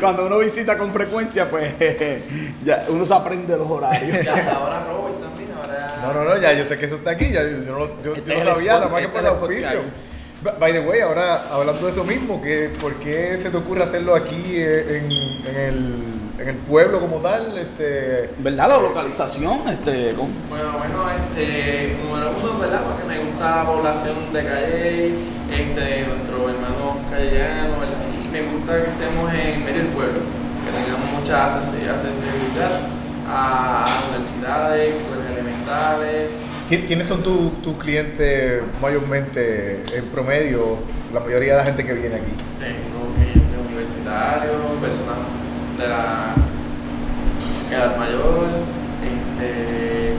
cuando 0.00 0.26
uno 0.26 0.38
visita 0.38 0.76
con 0.78 0.92
frecuencia, 0.92 1.48
pues 1.50 1.74
ya 2.64 2.84
uno 2.88 3.04
se 3.06 3.14
aprende 3.14 3.56
los 3.56 3.70
horarios. 3.70 4.24
Y 4.24 4.28
hasta 4.28 4.52
ahora 4.52 4.84
Robert 4.88 5.20
también, 5.20 5.50
ahora. 5.52 5.94
No, 6.02 6.24
no, 6.24 6.24
no, 6.34 6.40
ya 6.40 6.52
yo 6.54 6.64
sé 6.64 6.78
que 6.78 6.86
eso 6.86 6.96
está 6.96 7.10
aquí, 7.10 7.30
ya 7.30 7.42
yo, 7.42 7.50
yo 7.50 7.72
no, 7.72 7.78
lo- 7.80 8.02
yo, 8.02 8.14
Este 8.14 8.30
yo 8.36 8.44
no 8.44 8.54
sabía, 8.54 8.72
nada 8.74 8.88
más 8.88 9.00
que 9.00 9.06
este 9.06 9.18
por 9.18 9.20
el 9.20 9.26
auspicio. 9.26 9.80
By 10.60 10.72
the 10.72 10.80
way, 10.80 11.00
ahora 11.00 11.42
hablando 11.52 11.84
de 11.86 11.92
eso 11.92 12.04
mismo, 12.04 12.40
que 12.40 12.70
¿por 12.80 12.94
qué 12.94 13.38
se 13.42 13.50
te 13.50 13.56
ocurre 13.56 13.82
hacerlo 13.82 14.14
aquí 14.14 14.54
en, 14.56 15.10
en 15.46 15.56
el, 15.56 15.94
en 16.38 16.48
el 16.48 16.54
pueblo 16.56 17.00
como 17.00 17.16
tal? 17.16 17.56
Este, 17.58 18.30
¿Verdad? 18.38 18.68
La 18.68 18.78
localización, 18.78 19.60
este, 19.68 20.14
con- 20.14 20.30
Bueno, 20.48 20.70
bueno, 20.78 21.04
este, 21.10 21.96
número 22.04 22.30
uno, 22.40 22.58
¿verdad? 22.60 22.80
Porque 22.86 23.04
me 23.08 23.18
gusta 23.24 23.56
la 23.56 23.64
población 23.64 24.14
de 24.32 24.44
Calle, 24.44 25.06
este, 25.50 26.06
nuestro 26.06 26.48
hermano 26.48 26.98
callejano, 27.10 27.80
¿verdad? 27.80 27.98
Y 28.24 28.28
me 28.28 28.42
gusta 28.42 28.72
que 28.84 28.90
estemos 28.90 29.34
en 29.34 29.64
medio 29.64 29.78
del 29.82 29.92
pueblo, 29.92 30.20
que 30.64 30.70
tengamos 30.70 31.10
mucha 31.20 31.46
accesi- 31.48 31.90
accesibilidad 31.90 32.86
a 33.30 33.84
universidades, 34.14 34.94
escuelas 34.94 35.30
elementales. 35.32 36.30
¿qui- 36.70 36.86
¿Quiénes 36.86 37.08
son 37.08 37.22
tu- 37.22 37.50
tus 37.64 37.76
clientes 37.78 38.62
mayormente, 38.80 39.82
en 39.92 40.04
promedio, 40.12 40.76
la 41.12 41.20
mayoría 41.20 41.52
de 41.54 41.58
la 41.58 41.64
gente 41.64 41.84
que 41.84 41.92
viene 41.94 42.14
aquí? 42.16 42.32
Tengo 42.60 43.10
clientes 43.16 43.58
universitarios, 43.68 44.54
personas 44.80 45.18
de 45.78 45.88
la 45.88 46.34
edad 47.70 47.96
mayor, 47.96 48.46
este, 49.02 50.14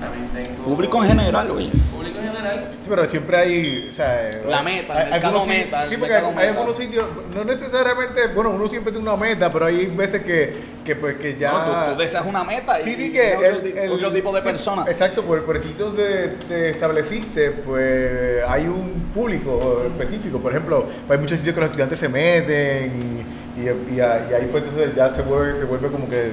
también 0.00 0.28
tengo... 0.34 0.64
público 0.64 1.02
en 1.04 1.08
general, 1.10 1.50
oye. 1.50 1.70
Público 1.94 2.18
en 2.18 2.28
general. 2.32 2.64
Sí, 2.70 2.86
pero 2.88 3.10
siempre 3.10 3.36
hay, 3.36 3.88
o 3.90 3.92
sea, 3.92 4.30
La 4.48 4.62
meta, 4.62 4.92
el 4.94 4.98
hay- 4.98 5.10
mercado 5.10 5.38
algunos 5.40 5.44
sitios- 5.48 5.64
meta, 5.66 5.82
el 5.84 5.90
Sí, 5.90 5.96
porque 5.96 6.14
hay, 6.14 6.22
mercado 6.22 6.40
hay 6.40 6.46
meta. 6.46 6.58
algunos 6.60 6.76
sitios, 6.78 7.06
no 7.34 7.44
necesariamente, 7.44 8.26
bueno, 8.34 8.50
uno 8.50 8.66
siempre 8.68 8.92
tiene 8.92 9.06
una 9.08 9.16
meta, 9.20 9.52
pero 9.52 9.66
hay 9.66 9.86
veces 9.86 10.22
que, 10.22 10.52
que 10.84 10.96
pues 10.96 11.16
que 11.16 11.36
ya... 11.36 11.52
No, 11.52 11.64
tú, 11.86 11.92
tú 11.94 12.00
deseas 12.00 12.24
una 12.24 12.42
meta 12.44 12.80
y 12.80 12.84
Sí, 12.84 12.94
sí, 12.94 13.06
y 13.06 13.12
que 13.12 13.34
otro, 13.36 13.46
el, 13.48 13.60
ti- 13.62 13.78
el- 13.78 13.92
otro 13.92 14.12
tipo 14.12 14.32
de 14.32 14.40
sí, 14.40 14.48
persona. 14.48 14.84
Exacto, 14.88 15.22
por, 15.24 15.44
por 15.44 15.56
el 15.56 15.62
sitio 15.62 15.86
donde 15.86 16.28
te 16.48 16.70
estableciste, 16.70 17.50
pues 17.50 18.42
hay 18.48 18.62
un 18.66 19.10
público 19.14 19.82
específico. 19.86 20.38
Por 20.38 20.52
ejemplo, 20.52 20.86
hay 21.08 21.18
muchos 21.18 21.38
sitios 21.38 21.54
que 21.54 21.60
los 21.60 21.68
estudiantes 21.68 21.98
se 21.98 22.08
meten 22.08 23.39
y, 23.62 24.00
ahí 24.00 24.48
pues 24.50 24.64
entonces 24.64 24.94
ya 24.94 25.10
se 25.10 25.22
vuelve, 25.22 25.58
se 25.58 25.64
vuelve 25.64 25.88
como 25.88 26.08
que 26.08 26.32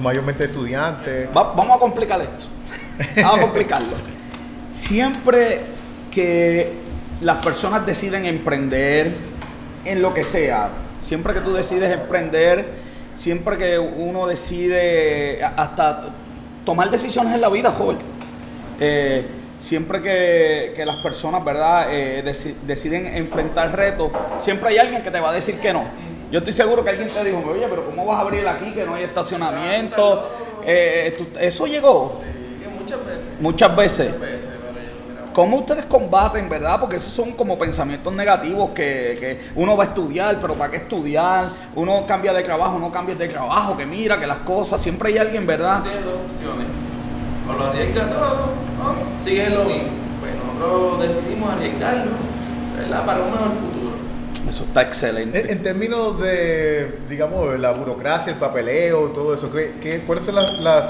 mayormente 0.00 0.44
estudiantes. 0.44 1.28
Va- 1.36 1.52
vamos 1.54 1.76
a 1.76 1.78
complicar 1.80 2.20
esto. 2.20 2.46
Vamos 3.16 3.38
a 3.38 3.42
complicarlo. 3.42 3.94
Siempre 4.70 5.60
que 6.10 6.72
las 7.20 7.44
personas 7.44 7.86
deciden 7.86 8.26
emprender 8.26 9.12
en 9.84 10.02
lo 10.02 10.12
que 10.14 10.22
sea, 10.22 10.68
siempre 11.00 11.32
que 11.34 11.40
tú 11.40 11.52
decides 11.52 11.92
emprender, 11.92 12.66
siempre 13.14 13.56
que 13.58 13.78
uno 13.78 14.26
decide 14.26 15.42
hasta 15.44 16.06
tomar 16.64 16.90
decisiones 16.90 17.34
en 17.34 17.40
la 17.40 17.48
vida, 17.48 17.70
joven. 17.70 17.98
Eh, 18.80 19.24
siempre 19.60 20.02
que, 20.02 20.72
que 20.74 20.84
las 20.84 20.96
personas, 20.96 21.44
¿verdad?, 21.44 21.86
Eh, 21.90 22.22
deci- 22.24 22.54
deciden 22.66 23.06
enfrentar 23.06 23.74
retos, 23.76 24.10
siempre 24.40 24.70
hay 24.70 24.78
alguien 24.78 25.02
que 25.02 25.10
te 25.10 25.20
va 25.20 25.30
a 25.30 25.32
decir 25.32 25.58
que 25.58 25.72
no. 25.72 25.84
Yo 26.30 26.38
estoy 26.38 26.52
seguro 26.52 26.82
que 26.82 26.90
alguien 26.90 27.08
te 27.08 27.24
dijo, 27.24 27.42
oye, 27.48 27.66
pero 27.68 27.84
¿cómo 27.86 28.06
vas 28.06 28.18
a 28.18 28.20
abrir 28.22 28.46
aquí 28.48 28.72
que 28.72 28.84
no 28.84 28.94
hay 28.94 29.04
estacionamiento? 29.04 30.28
Eh, 30.66 31.16
eso 31.40 31.66
llegó 31.66 32.20
Sí, 32.22 32.66
muchas 32.78 33.06
veces. 33.06 33.28
muchas 33.40 33.76
veces. 33.76 34.06
Muchas 34.06 34.20
veces, 34.20 34.48
pero 34.60 34.80
yo, 34.80 34.90
mira, 35.14 35.32
¿Cómo 35.32 35.58
ustedes 35.58 35.84
combaten, 35.84 36.48
verdad? 36.48 36.80
Porque 36.80 36.96
esos 36.96 37.12
son 37.12 37.32
como 37.32 37.58
pensamientos 37.58 38.12
negativos 38.12 38.70
que, 38.70 39.16
que 39.20 39.40
uno 39.54 39.76
va 39.76 39.84
a 39.84 39.86
estudiar, 39.88 40.38
pero 40.40 40.54
¿para 40.54 40.70
qué 40.70 40.78
estudiar? 40.78 41.48
Uno 41.74 42.04
cambia 42.06 42.32
de 42.32 42.42
trabajo, 42.42 42.78
no 42.78 42.90
cambia 42.90 43.14
de 43.14 43.28
trabajo, 43.28 43.76
que 43.76 43.84
mira, 43.86 44.18
que 44.18 44.26
las 44.26 44.38
cosas, 44.38 44.80
siempre 44.80 45.10
hay 45.10 45.18
alguien, 45.18 45.46
¿verdad? 45.46 45.82
tienes 45.82 46.04
dos 46.04 46.14
opciones. 46.14 46.66
O 47.48 47.52
lo 47.52 47.64
arriesgas 47.66 48.08
todo, 48.08 48.44
o 48.82 49.22
sigues 49.22 49.52
lo 49.52 49.64
mismo. 49.64 49.88
Pues 50.20 50.32
nosotros 50.58 51.00
decidimos 51.02 51.52
arriesgarlo, 51.52 52.12
¿verdad? 52.78 53.04
Para 53.04 53.20
un 53.20 53.30
mejor 53.32 53.48
futuro. 53.50 53.73
Eso 54.48 54.64
está 54.64 54.82
En, 54.82 54.86
excelente. 54.88 55.52
en 55.52 55.62
términos 55.62 56.20
de, 56.20 56.98
digamos, 57.08 57.58
la 57.58 57.72
burocracia, 57.72 58.32
el 58.32 58.38
papeleo, 58.38 59.06
todo 59.08 59.34
eso, 59.34 59.50
¿qué, 59.50 59.74
qué, 59.80 60.00
¿cuáles 60.00 60.24
son 60.24 60.34
las, 60.36 60.52
las- 60.60 60.84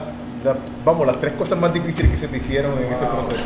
las- 0.44 0.56
vamos, 0.84 1.06
las 1.06 1.20
tres 1.20 1.32
cosas 1.34 1.58
más 1.58 1.72
difíciles 1.72 2.10
que 2.10 2.16
se 2.16 2.28
te 2.28 2.36
hicieron 2.38 2.72
en 2.78 2.92
ese 2.92 3.04
Wow. 3.04 3.26
proceso? 3.26 3.44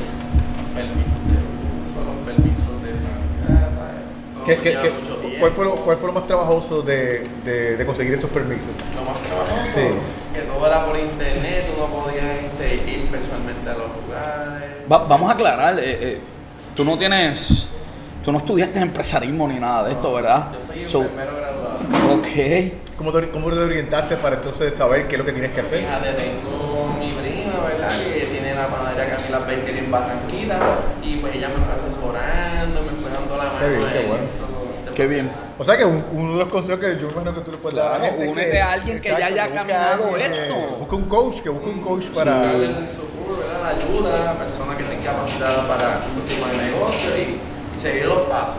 Permisos 0.75 1.21
de 1.29 1.37
uso, 1.85 2.05
los 2.05 2.25
permisos 2.25 2.83
de 2.83 2.91
sanidad, 2.95 3.71
¿sabes? 3.77 4.33
Eso 4.33 4.45
¿Qué- 4.45 4.57
qué- 4.57 4.79
qué- 4.81 5.39
¿cuál, 5.39 5.53
fue 5.53 5.65
lo, 5.67 5.77
¿Cuál 5.77 5.97
fue 5.99 6.07
lo 6.09 6.13
más 6.15 6.27
trabajoso 6.27 6.83
de, 6.83 7.23
de- 7.45 7.77
de 7.77 7.87
conseguir 7.87 8.15
esos 8.15 8.31
permisos? 8.31 8.67
Lo 8.97 9.03
más 9.03 9.21
trabajoso, 9.23 9.73
Sí. 9.75 10.35
que 10.35 10.41
todo 10.43 10.67
era 10.67 10.87
por 10.87 10.97
internet, 10.99 11.65
tú 11.75 11.81
no 11.81 11.87
podías 11.87 12.25
este, 12.45 12.91
ir 12.91 13.07
personalmente 13.11 13.69
a 13.69 13.75
los 13.75 13.89
lugares. 14.05 14.71
Va- 14.91 15.05
vamos 15.07 15.31
a 15.31 15.35
aclarar, 15.35 15.79
eh, 15.79 15.83
eh, 15.85 16.21
tú 16.75 16.85
no 16.85 16.97
tienes, 16.99 17.67
tú 18.29 18.33
no 18.33 18.39
estudiaste 18.41 18.79
empresarismo 18.79 19.49
ni 19.49 19.59
nada 19.59 19.85
de 19.85 19.93
esto, 19.93 20.13
¿verdad? 20.13 20.49
Yo 20.53 20.61
soy 20.61 20.87
So, 20.87 21.01
enfermero 21.01 21.33
graduado. 21.35 21.79
ok. 22.13 22.93
¿Cómo 22.99 23.11
te, 23.11 23.31
¿Cómo 23.31 23.49
te 23.51 23.59
orientaste 23.59 24.17
para 24.17 24.37
entonces 24.37 24.75
saber 24.77 25.09
qué 25.09 25.15
es 25.15 25.19
lo 25.21 25.25
que 25.25 25.33
tienes 25.33 25.53
que 25.53 25.63
hacer? 25.63 25.79
Fíjate, 25.81 26.13
tengo 26.13 26.91
mi 27.01 27.07
prima, 27.09 27.65
¿verdad? 27.67 27.89
Que 27.89 28.27
tiene 28.27 28.55
la 28.55 28.67
panadería 28.67 29.17
Camila 29.17 29.39
Baker 29.39 29.77
en 29.79 29.91
Barranquita 29.91 30.59
y 31.03 31.17
pues 31.17 31.35
ella 31.37 31.49
me 31.49 31.65
fue 31.65 31.73
asesorando, 31.75 32.83
me 32.83 32.91
fue 33.01 33.11
dando 33.11 33.35
la 33.39 33.45
mano. 33.45 33.59
Qué 33.61 33.69
bien, 33.71 33.89
qué 33.95 34.01
en 34.03 34.09
bueno. 34.09 34.25
todo 34.37 34.95
Qué 34.95 35.07
bien. 35.07 35.31
O 35.59 35.65
sea 35.65 35.79
que 35.79 35.85
un- 35.87 36.05
uno 36.13 36.33
de 36.35 36.39
los 36.41 36.49
consejos 36.49 36.81
que 36.81 36.99
yo 37.01 37.09
imagino 37.11 37.35
que 37.35 37.41
tú 37.41 37.51
le 37.53 37.57
puedes 37.57 37.79
dar 37.79 37.95
a 37.95 37.99
la 37.99 38.05
gente 38.09 38.25
es 38.25 38.29
únete 38.31 38.61
a 38.61 38.73
alguien 38.73 39.01
que 39.01 39.09
ya 39.09 39.27
haya 39.27 39.49
caminado 39.55 40.13
que- 40.15 40.23
esto. 40.25 40.55
Busca 40.81 40.97
un 40.97 41.05
coach, 41.05 41.41
que 41.41 41.49
busque 41.49 41.69
un 41.71 41.81
coach 41.81 42.05
para... 42.15 42.33
Darle 42.35 42.67
el 42.67 42.91
socorro, 42.91 43.39
¿verdad? 43.41 43.63
La 43.63 44.13
ayuda, 44.13 44.33
persona 44.35 44.77
que 44.77 44.83
esté 44.83 44.99
capacitada 44.99 45.67
para 45.67 46.01
un 46.15 46.23
tipo 46.29 46.45
de 46.47 46.57
negocio 46.71 47.11
y 47.17 47.48
seguir 47.79 48.07
los 48.07 48.23
pasos. 48.23 48.57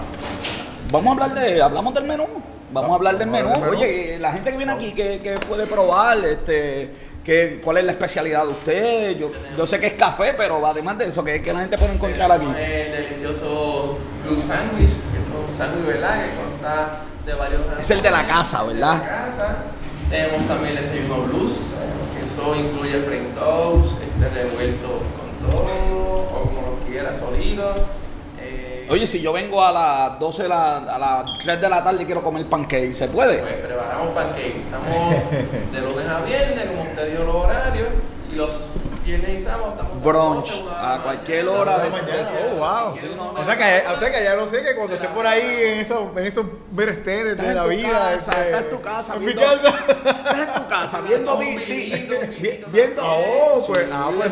Vamos 0.92 1.08
a 1.08 1.24
hablar 1.24 1.40
de, 1.40 1.62
hablamos 1.62 1.94
del 1.94 2.04
menú. 2.06 2.26
Vamos 2.72 2.92
a 2.92 2.96
hablar 2.96 3.18
del 3.18 3.30
menú. 3.30 3.52
Oye, 3.70 4.18
la 4.20 4.32
gente 4.32 4.52
que 4.52 4.58
viene 4.58 4.72
aquí, 4.72 4.92
¿qué, 4.92 5.20
qué 5.24 5.38
puede 5.48 5.66
probar? 5.66 6.24
Este, 6.26 6.92
¿qué, 7.24 7.60
¿Cuál 7.64 7.78
es 7.78 7.84
la 7.86 7.92
especialidad 7.92 8.44
de 8.44 8.50
ustedes? 8.50 9.20
Yo, 9.20 9.32
yo 9.58 9.68
sé 9.68 9.80
que 9.80 9.88
es 9.88 9.94
café, 9.94 10.34
pero 10.38 10.66
además 10.66 10.98
de 10.98 11.08
eso, 11.08 11.24
¿qué, 11.24 11.42
qué 11.42 11.52
la 11.52 11.62
gente 11.62 11.78
puede 11.78 11.94
encontrar 11.94 12.32
aquí? 12.32 12.46
El 12.46 12.92
delicioso 12.92 13.98
Blue 14.24 14.38
Sandwich, 14.38 14.92
que 15.14 15.20
es 15.20 15.30
un 15.30 15.54
sándwich, 15.54 15.86
¿verdad? 15.86 16.26
Que 16.26 16.36
consta 16.42 17.02
de 17.26 17.34
varios. 17.34 17.62
Es 17.80 17.92
el 17.92 18.02
de 18.02 18.12
la 18.12 18.28
casa, 18.28 18.64
¿verdad? 18.64 18.96
De 18.96 19.06
la 19.06 19.26
casa. 19.26 19.58
Tenemos 20.10 20.48
también 20.48 20.72
el 20.72 20.78
desayuno 20.78 21.18
blues, 21.24 21.68
que 22.18 22.26
eso 22.26 22.56
incluye 22.56 23.00
French 23.02 23.36
toast, 23.36 24.02
este 24.02 24.44
revuelto 24.44 24.88
con 24.88 25.52
todo, 25.52 25.66
o 25.66 26.46
como 26.46 26.62
lo 26.62 26.88
quieras, 26.88 27.20
sólido. 27.20 27.99
Oye, 28.90 29.06
si 29.06 29.22
yo 29.22 29.32
vengo 29.34 29.64
a 29.64 29.72
las 29.72 30.20
12 30.20 30.44
de 30.44 30.50
la, 30.50 30.78
a 30.78 30.98
las 30.98 31.26
3 31.44 31.62
de 31.62 31.70
la 31.70 31.84
tarde 31.84 32.02
y 32.04 32.06
quiero 32.08 32.24
comer 32.24 32.46
pancake, 32.48 32.92
¿se 32.94 33.08
puede? 33.08 33.38
Pues 33.38 33.54
preparamos 33.56 34.14
pancake. 34.16 34.56
Estamos 34.58 35.14
de 35.72 35.82
lunes 35.82 36.08
a 36.10 36.22
viernes, 36.26 36.66
como 36.66 36.82
usted 36.84 37.12
dio 37.12 37.24
los 37.24 37.36
horarios, 37.36 37.88
y 38.32 38.36
los 38.36 38.86
viernes 39.06 39.42
y 39.42 39.44
sábados 39.44 39.74
estamos 39.74 40.04
Brunch, 40.04 40.50
las 40.50 40.60
12, 40.60 40.64
una 40.64 40.76
de 40.76 40.82
la 40.82 40.94
a 40.96 41.02
cualquier 41.04 41.48
hora 41.50 41.78
de- 41.80 41.90
Oh, 41.90 42.56
wow. 42.58 42.98
Sí, 43.00 43.08
no, 43.16 43.32
no. 43.34 43.40
O 43.40 43.46
sea 43.46 43.58
que, 43.58 43.88
o 43.96 44.00
sea 44.00 44.12
que 44.12 44.24
ya 44.24 44.34
lo 44.36 44.48
sé 44.48 44.64
que 44.64 44.76
cuando 44.76 44.96
esté 44.96 45.08
por 45.10 45.28
ahí 45.28 45.42
en 45.66 45.80
esos, 45.82 46.18
en 46.18 46.26
esos 46.26 46.46
menesteres 46.72 47.32
Estás 47.34 47.48
de 47.48 47.54
la 47.54 47.64
vida. 47.66 47.90
casa, 48.14 48.32
este, 48.32 48.46
estás 48.46 48.62
en 48.64 48.70
tu 48.72 48.82
casa 48.82 49.14
en 49.14 49.20
mi 49.20 49.26
viendo, 49.28 49.42
casa. 49.44 49.86
estás 49.92 50.38
en 50.48 50.54
tu 50.64 50.68
casa 50.68 51.02
viendo 51.02 51.38
viendo 51.38 52.16
también. 52.20 52.96
Oh, 53.02 53.64
pues, 53.68 53.88
ah, 53.92 54.10
pues, 54.16 54.32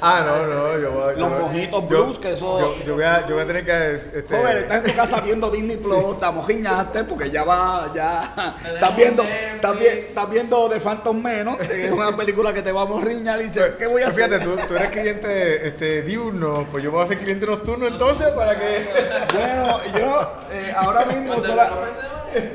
Ah, 0.00 0.22
no, 0.24 0.46
no, 0.46 0.78
yo 0.78 0.92
voy 0.92 1.16
Los 1.16 1.30
yo- 1.32 1.38
mojitos 1.38 1.80
yo- 1.82 1.88
blues, 1.88 2.18
que 2.18 2.32
eso- 2.32 2.58
Yo, 2.78 2.84
yo 2.84 2.94
voy 2.94 3.04
a, 3.04 3.26
yo 3.26 3.34
voy 3.34 3.44
a 3.44 3.46
tener 3.46 3.64
que. 3.64 3.94
Este, 4.18 4.36
Joven, 4.36 4.58
estás 4.58 4.84
en 4.84 4.90
tu 4.90 4.96
casa 4.96 5.20
viendo 5.20 5.50
Disney 5.50 5.76
Plus, 5.82 6.14
estamos 6.14 6.46
giñaste 6.46 7.04
porque 7.04 7.30
ya 7.30 7.44
va, 7.44 7.90
ya 7.94 8.56
estás 8.74 8.96
viendo, 8.96 9.22
estás, 9.22 9.78
vi- 9.78 9.86
estás 9.86 10.30
viendo 10.30 10.68
The 10.68 10.80
Phantom 10.80 11.22
Menos, 11.22 11.56
que 11.58 11.86
es 11.86 11.90
una 11.92 12.16
película 12.16 12.52
que 12.52 12.62
te 12.62 12.72
va 12.72 12.82
a 12.82 12.86
morriñar 12.86 13.40
y 13.40 13.44
dices, 13.44 13.72
¿qué 13.78 13.86
voy 13.86 14.02
a 14.02 14.06
Pues 14.10 14.18
hacer? 14.18 14.40
Fíjate, 14.40 14.44
tú, 14.62 14.68
tú 14.68 14.76
eres 14.76 14.90
cliente 14.90 15.66
este, 15.68 16.02
diurno, 16.02 16.66
pues 16.70 16.82
yo 16.84 16.90
voy 16.92 17.04
a 17.04 17.08
ser 17.08 17.18
cliente 17.18 17.46
nocturno 17.46 17.86
entonces 17.88 18.28
para 18.28 18.58
que. 18.58 18.88
Bueno, 19.38 19.78
yo 19.98 20.32
eh, 20.52 20.72
ahora 20.76 21.04
mismo 21.06 21.28
Cuando 21.28 21.44
sola- 21.46 21.70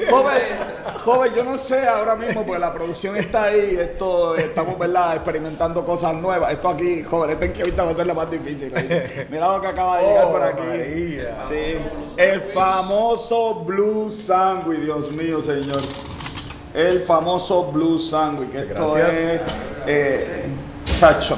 Joven, 0.09 0.41
joven, 1.03 1.33
yo 1.33 1.43
no 1.43 1.57
sé 1.57 1.87
ahora 1.87 2.15
mismo, 2.15 2.45
porque 2.45 2.59
la 2.59 2.73
producción 2.73 3.15
está 3.17 3.43
ahí, 3.45 3.75
esto, 3.79 4.35
estamos, 4.35 4.77
¿verdad?, 4.79 5.15
experimentando 5.15 5.83
cosas 5.85 6.13
nuevas. 6.15 6.51
Esto 6.53 6.69
aquí, 6.69 7.03
joven, 7.03 7.31
esta 7.31 7.45
entrevista 7.45 7.83
va 7.83 7.91
a 7.91 7.95
ser 7.95 8.07
la 8.07 8.13
más 8.13 8.29
difícil. 8.31 8.71
Mira 9.29 9.47
lo 9.55 9.61
que 9.61 9.67
acaba 9.67 9.97
de 9.99 10.07
llegar 10.07 10.25
Oh, 10.25 10.31
por 10.31 10.41
aquí. 10.43 10.61
María. 10.67 11.37
Sí, 11.47 11.77
el 12.17 12.41
famoso 12.41 13.55
Blue 13.65 14.09
Sandwich, 14.09 14.79
Dios 14.79 15.11
mío, 15.11 15.41
señor. 15.41 15.81
el 16.73 16.99
famoso 17.01 17.65
Blue 17.71 17.99
Sandwich. 17.99 18.51
Que 18.51 18.59
esto 18.59 18.93
Gracias. 18.93 19.19
es. 19.23 19.41
Eh, 19.87 20.45
chacho. 20.99 21.37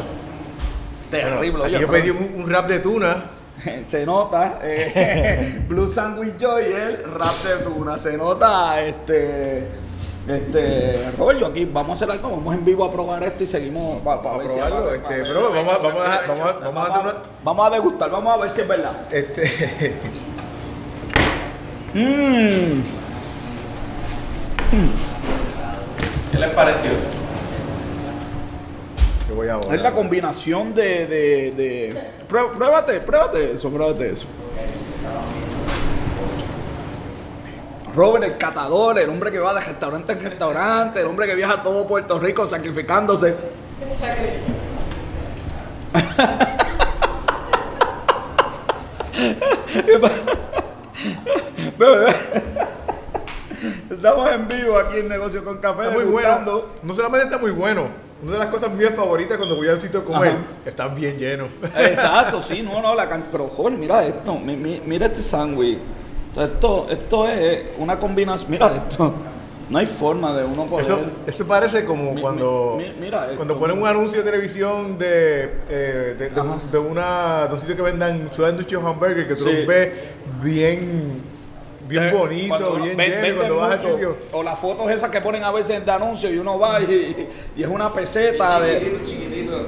Terrible. 1.11 1.63
Oye, 1.63 1.79
yo 1.79 1.87
pedí 1.87 2.09
un, 2.09 2.33
un 2.37 2.45
wrap 2.49 2.67
de 2.67 2.79
tuna. 2.79 3.31
se 3.87 4.05
nota 4.05 4.59
eh, 4.63 5.63
Blue 5.69 5.87
Sandwich 5.87 6.37
Joy 6.37 6.63
y 6.69 6.73
el 6.73 7.03
rap 7.13 7.43
de 7.43 7.63
tuna. 7.63 7.97
Se 7.97 8.17
nota 8.17 8.81
este. 8.81 9.67
Este, 10.27 11.11
Robert, 11.19 11.39
yo 11.39 11.45
aquí 11.45 11.65
vamos 11.65 11.91
a 11.91 11.93
hacer 12.03 12.09
algo, 12.15 12.31
vamos 12.31 12.55
en 12.55 12.65
vivo 12.65 12.83
a 12.83 12.91
probar 12.91 13.21
esto 13.21 13.43
y 13.43 13.47
seguimos 13.47 14.01
para 14.01 14.21
A 14.31 14.37
ver 14.37 14.49
si 14.49 14.55
probarlo, 14.55 14.85
para- 14.85 14.95
este, 14.95 15.31
vamos, 15.33 15.45
a- 15.45 15.77
vamos, 15.77 16.01
a, 16.01 16.27
vamos, 16.27 16.47
a, 16.49 16.59
vamos 16.65 16.77
a 16.89 16.91
hacer 16.93 17.03
una. 17.05 17.13
vamos 17.43 17.67
a 17.67 17.69
degustar, 17.69 18.09
vamos 18.09 18.33
a 18.33 18.37
ver 18.37 18.49
si 18.49 18.61
es 18.61 18.67
verdad. 18.67 18.91
Este, 19.11 19.93
Mmm. 21.93 22.81
¿Qué 26.31 26.39
les 26.39 26.49
pareció? 26.55 26.89
Yo 29.45 29.57
voy 29.59 29.65
ahora. 29.65 29.75
Es 29.75 29.81
la 29.81 29.91
combinación 29.93 30.73
de, 30.73 31.05
de, 31.07 31.51
de- 31.51 32.11
Prue- 32.29 32.51
Pruébate, 32.51 32.99
pruébate 33.01 33.53
eso, 33.53 33.69
pruébate 33.69 34.11
eso. 34.11 34.27
Robert, 37.95 38.25
el 38.25 38.37
catador, 38.37 38.99
el 38.99 39.09
hombre 39.09 39.31
que 39.31 39.39
va 39.39 39.53
de 39.53 39.61
restaurante 39.61 40.11
en 40.11 40.21
restaurante, 40.21 40.99
el 40.99 41.07
hombre 41.07 41.27
que 41.27 41.35
viaja 41.35 41.53
a 41.53 41.63
todo 41.63 41.87
Puerto 41.87 42.19
Rico 42.19 42.45
sacrificándose. 42.45 43.33
Estamos 53.89 54.29
en 54.31 54.47
vivo 54.47 54.77
aquí 54.77 54.99
en 54.99 55.09
Negocio 55.09 55.43
con 55.43 55.57
Café, 55.57 55.83
Está 55.83 55.93
muy 55.95 56.03
bueno. 56.05 56.63
No 56.83 56.93
solamente 56.93 57.25
está 57.25 57.37
muy 57.37 57.51
bueno. 57.51 57.87
Una 58.25 58.33
de 58.33 58.39
las 58.39 58.47
cosas 58.47 58.71
mías 58.73 58.93
favoritas 58.95 59.37
cuando 59.37 59.55
voy 59.55 59.69
a 59.69 59.73
un 59.75 59.81
sitio 59.81 59.99
a 59.99 60.03
comer, 60.03 60.35
están 60.65 60.95
bien 60.95 61.15
llenos. 61.17 61.49
Exacto, 61.77 62.41
sí, 62.41 62.63
no, 62.63 62.81
no, 62.81 62.95
la 62.95 63.07
can... 63.07 63.27
pero 63.31 63.47
joder, 63.47 63.77
mira 63.77 64.03
esto, 64.03 64.33
mi- 64.35 64.55
mi- 64.57 64.81
mira 64.83 65.05
este 65.05 65.21
sándwich. 65.21 65.77
Esto, 66.35 66.87
esto 66.89 67.27
es 67.27 67.65
una 67.77 67.97
combinación, 67.99 68.49
mira 68.49 68.67
esto. 68.75 69.13
No 69.69 69.77
hay 69.79 69.85
forma 69.87 70.35
de 70.37 70.43
uno 70.45 70.65
poder. 70.65 70.85
Eso, 70.85 70.99
eso 71.25 71.45
parece 71.47 71.85
como 71.85 72.13
Mi- 72.13 72.21
cuando, 72.21 72.75
mi- 72.77 72.85
mi- 72.89 72.93
mira 72.99 73.25
esto. 73.25 73.35
cuando 73.37 73.59
ponen 73.59 73.79
un 73.79 73.87
anuncio 73.87 74.23
de 74.23 74.31
televisión 74.31 74.97
de, 74.97 75.43
eh, 75.69 76.15
de, 76.17 76.29
de- 76.29 76.39
Ajá. 76.41 76.57
de 76.71 76.77
una, 76.79 77.47
de 77.47 77.53
un 77.53 77.59
sitio 77.59 77.75
que 77.75 77.81
vendan 77.83 78.29
sándwiches 78.31 78.77
o 78.79 78.87
hamburger 78.87 79.27
que 79.27 79.35
tú 79.35 79.43
Sí. 79.43 79.53
los 79.53 79.67
ves 79.67 79.91
bien, 80.43 81.21
bien 81.87 82.03
Eh, 82.05 82.11
bonito, 82.11 82.47
cuando 82.49 82.73
uno- 82.75 82.83
bien 82.85 82.97
ven- 82.97 83.37
lleno. 83.37 83.55
vas 83.57 83.71
al 83.71 83.77
mucho, 83.79 83.91
sitio, 83.91 84.17
O 84.31 84.43
las 84.43 84.59
fotos 84.59 84.89
esas 84.91 85.09
que 85.09 85.21
ponen 85.21 85.43
a 85.43 85.51
veces 85.51 85.85
de 85.85 85.91
anuncio 85.91 86.33
y 86.33 86.37
uno 86.37 86.57
va 86.59 86.81
y, 86.81 87.29
y 87.55 87.61
es 87.63 87.67
una 87.67 87.93
peseta 87.93 88.59
de. 88.59 88.79
Chiquitito, 88.79 89.05
chiquitito. 89.05 89.65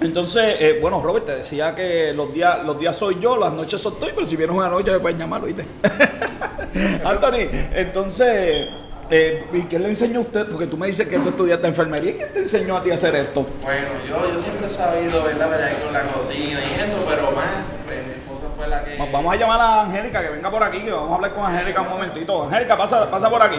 Entonces, 0.00 0.56
eh, 0.58 0.78
bueno, 0.80 1.00
Robert, 1.00 1.26
te 1.26 1.36
decía 1.36 1.74
que 1.76 2.12
los 2.12 2.32
días, 2.34 2.64
los 2.64 2.76
días 2.78 2.96
soy 2.96 3.18
yo, 3.20 3.36
las 3.36 3.52
noches 3.52 3.80
soy 3.80 3.92
tú, 4.00 4.06
pero 4.14 4.26
si 4.26 4.34
vienes 4.36 4.56
una 4.56 4.68
noche 4.68 4.90
me 4.90 4.98
pueden 4.98 5.16
llamar, 5.18 5.42
¿oíste? 5.44 5.64
Anthony, 7.04 7.48
entonces, 7.74 8.68
eh, 9.10 9.44
¿y 9.52 9.62
qué 9.62 9.78
le 9.78 9.88
enseñó 9.90 10.18
a 10.18 10.22
usted? 10.22 10.46
Porque 10.48 10.66
tú 10.66 10.76
me 10.76 10.86
dices 10.86 11.06
que 11.06 11.18
tú 11.18 11.28
estudiaste 11.28 11.66
enfermería, 11.68 12.16
¿quién 12.16 12.32
te 12.32 12.40
enseñó 12.40 12.76
a 12.78 12.82
ti 12.82 12.90
a 12.90 12.94
hacer 12.94 13.14
esto? 13.14 13.46
Bueno, 13.62 13.88
yo, 14.08 14.32
yo 14.32 14.38
siempre 14.40 14.66
he 14.66 14.70
sabido, 14.70 15.22
¿verdad? 15.22 15.50
Verdad, 15.50 15.70
con 15.84 15.92
la 15.92 16.02
cocina 16.04 16.60
y 16.60 16.80
eso, 16.82 16.96
pero 17.08 17.30
más, 17.32 17.46
pues 17.86 17.98
mi 18.06 18.12
esposa 18.14 18.46
fue 18.56 18.66
la 18.68 18.84
que. 18.84 18.96
Va- 18.98 19.01
Vamos 19.12 19.32
a 19.32 19.36
llamar 19.36 19.60
a 19.60 19.82
Angélica 19.82 20.22
que 20.22 20.30
venga 20.30 20.50
por 20.50 20.62
aquí, 20.62 20.80
que 20.80 20.90
vamos 20.90 21.10
a 21.12 21.14
hablar 21.16 21.34
con 21.34 21.44
Angélica 21.44 21.82
un 21.82 21.88
momentito. 21.88 22.44
Angélica, 22.44 22.76
pasa, 22.78 23.10
pasa 23.10 23.28
por 23.28 23.42
aquí. 23.42 23.58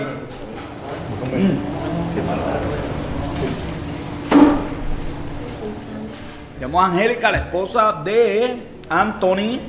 Llamo 6.60 6.82
a 6.82 6.86
Angélica, 6.88 7.32
la 7.32 7.38
esposa 7.40 8.02
de 8.04 8.58
Anthony, 8.90 9.60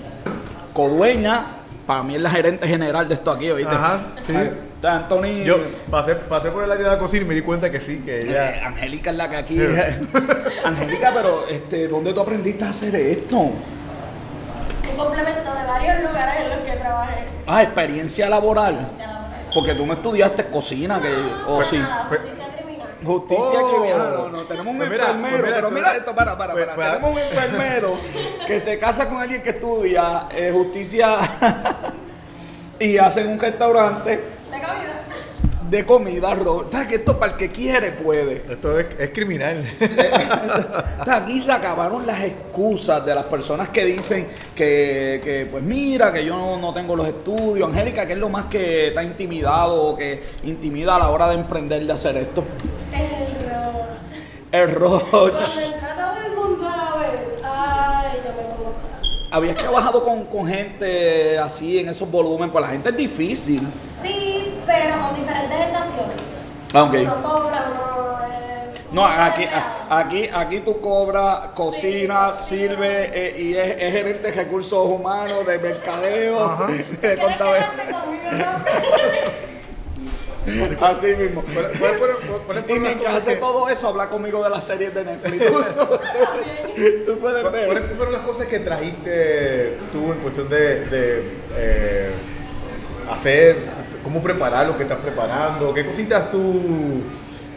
codueña. 0.73 1.47
Para 1.87 2.03
mí 2.03 2.15
es 2.15 2.21
la 2.23 2.31
gerente 2.31 2.67
general 2.67 3.07
de 3.09 3.15
esto 3.15 3.31
aquí, 3.31 3.51
¿oíste? 3.51 3.75
Ajá, 3.75 4.01
sí. 4.27 4.35
Anthony. 4.83 5.45
Yo 5.45 5.57
pasé, 5.91 6.15
pasé 6.15 6.51
por 6.51 6.63
el 6.65 6.71
área 6.71 6.85
de 6.85 6.91
la 6.97 6.99
cocina 6.99 7.25
y 7.25 7.29
me 7.29 7.35
di 7.35 7.43
cuenta 7.43 7.71
que 7.71 7.81
sí, 7.81 8.03
que 8.05 8.21
Eh, 8.21 8.27
ella... 8.29 8.67
Angélica 8.69 9.11
es 9.11 9.17
la 9.17 9.29
que 9.31 9.37
aquí. 9.37 9.59
Angélica, 10.65 11.11
pero 11.15 11.47
este, 11.49 11.89
¿dónde 11.89 12.13
tú 12.13 12.21
aprendiste 12.21 12.65
a 12.65 12.69
hacer 12.71 12.95
esto? 12.95 13.51
Un 14.91 14.97
complemento 14.97 15.55
de 15.55 15.65
varios 15.67 16.03
lugares 16.03 16.43
en 16.45 16.51
los 16.51 16.59
que 16.61 16.73
trabajé. 16.73 17.25
Ah, 17.47 17.63
experiencia 17.63 18.29
laboral. 18.29 18.89
Se 18.97 19.07
la 19.07 19.13
monté. 19.13 19.37
Porque 19.55 19.75
tú 19.75 19.87
no 19.87 19.93
estudiaste 19.95 20.47
cocina, 20.47 21.01
que. 21.01 21.13
O 21.47 21.57
Pues 21.57 21.69
sí. 21.69 21.79
nada, 21.79 22.07
Pues- 22.09 22.21
justicia 22.21 22.47
criminal. 22.57 22.89
Justicia 23.05 23.59
Oh. 23.63 23.71
criminal. 23.71 24.13
No, 24.17 24.29
no, 24.31 24.43
tenemos 24.43 24.67
un 24.73 24.77
Pues 24.79 24.91
mira, 24.91 25.05
enfermero, 25.05 25.31
pues 25.37 25.43
mira, 25.45 25.57
pero 25.57 25.71
mira 25.71 25.97
esto, 25.97 26.15
para, 26.15 26.39
para, 26.39 26.53
pues- 26.55 26.67
para. 26.67 26.77
pues- 26.77 26.89
tenemos 26.93 27.11
un 27.13 27.19
enfermero 27.19 27.95
que 28.47 28.61
se 28.61 28.79
casa 28.79 29.09
con 29.09 29.21
alguien 29.21 29.43
que 29.43 29.51
estudia 29.51 30.27
eh, 30.35 30.51
justicia 30.53 31.19
y 32.79 32.99
hacen 32.99 33.29
un 33.29 33.39
restaurante. 33.39 34.34
De 35.71 35.85
comida, 35.85 36.35
Robert. 36.35 36.71
¿Sabes 36.73 36.89
que 36.89 36.95
esto 36.97 37.19
para 37.19 37.33
el 37.33 37.39
que 37.39 37.51
quiere 37.51 37.93
puede? 37.93 38.43
Esto 38.49 38.79
es, 38.79 38.87
es 38.99 39.11
criminal. 39.11 39.65
Aquí 41.07 41.41
se 41.41 41.53
acabaron 41.53 42.07
las 42.07 42.23
excusas 42.23 43.05
de 43.05 43.15
las 43.15 43.25
personas 43.27 43.69
que 43.71 43.85
dicen 43.85 44.29
que, 44.55 45.21
que, 45.25 45.49
pues 45.51 45.63
mira, 45.63 46.13
que 46.13 46.25
yo 46.25 46.37
no, 46.37 46.59
no 46.59 46.73
tengo 46.75 46.97
los 46.97 47.09
estudios. 47.09 47.69
Angélica, 47.69 48.07
¿qué 48.07 48.13
es 48.13 48.19
lo 48.19 48.29
más 48.29 48.47
que 48.47 48.91
te 48.93 48.99
ha 48.99 49.05
intimidado 49.05 49.83
o 49.83 49.97
que 49.97 50.23
intimida 50.45 50.97
a 50.97 50.99
la 50.99 51.11
hora 51.11 51.29
de 51.29 51.35
emprender 51.35 51.85
de 51.87 51.93
hacer 51.93 52.17
esto? 52.17 52.45
El 52.93 53.11
roche. 53.51 53.99
El 54.53 54.75
Roche. 54.75 55.85
¿Habías 59.35 59.57
trabajado 59.57 60.05
con, 60.05 60.27
con 60.27 60.47
gente 60.47 61.37
así 61.39 61.81
en 61.81 61.89
esos 61.89 62.09
volúmenes? 62.09 62.53
Pues 62.53 62.63
la 62.63 62.71
gente 62.71 62.91
es 62.91 62.97
difícil. 62.97 63.63
Sí, 64.01 64.34
pero 64.67 64.99
con 65.01 65.15
diferentes 65.15 65.61
estaciones. 65.61 66.17
Ah, 66.73 66.83
ok. 66.85 66.95
Uno 67.03 67.23
cobra, 67.23 67.65
uno. 67.73 68.19
Eh, 68.29 68.75
No, 68.93 69.05
aquí, 69.07 69.47
aquí, 69.91 70.31
aquí 70.33 70.61
tú 70.61 70.81
cobras, 70.81 71.49
cocinas, 71.55 72.47
sirve 72.47 73.11
eh, 73.13 73.41
y 73.41 73.55
es, 73.57 73.77
es 73.79 73.93
gerente 73.93 74.31
de 74.31 74.33
recursos 74.45 74.87
humanos, 74.89 75.47
de 75.47 75.59
mercadeo, 75.59 76.67
de 76.69 76.85
¿Quieres 77.01 77.19
contabilidad. 77.25 78.65
Así 80.83 81.07
mismo. 81.17 81.43
¿Cuáles 81.43 81.79
¿Cuál 81.79 81.95
fueron, 81.95 82.17
cuáles 82.47 82.65
Y 82.69 82.75
mientras 82.79 83.15
hace 83.15 83.35
que- 83.35 83.41
todo 83.41 83.69
eso, 83.71 83.89
habla 83.89 84.09
conmigo 84.11 84.45
de 84.45 84.51
las 84.51 84.65
series 84.65 84.93
de 84.95 85.03
Netflix. 85.05 85.47
Tú, 85.47 85.53
tú 87.07 87.19
puedes 87.19 87.45
¿Cu- 87.45 87.51
ver. 87.51 87.67
¿Cuáles 87.67 87.85
fueron 87.97 88.13
las 88.13 88.23
cosas 88.23 88.47
que 88.47 88.59
trajiste 88.61 89.79
tú 89.91 90.13
en 90.13 90.19
cuestión 90.19 90.49
de, 90.51 90.85
de, 90.87 91.33
eh, 91.57 92.11
hacer, 93.11 93.57
cómo 94.05 94.23
preparar 94.23 94.67
lo 94.69 94.77
que 94.77 94.85
estás 94.85 94.99
preparando? 94.99 95.75
¿Qué 95.75 95.85
cositas 95.85 96.31
tú, 96.31 97.03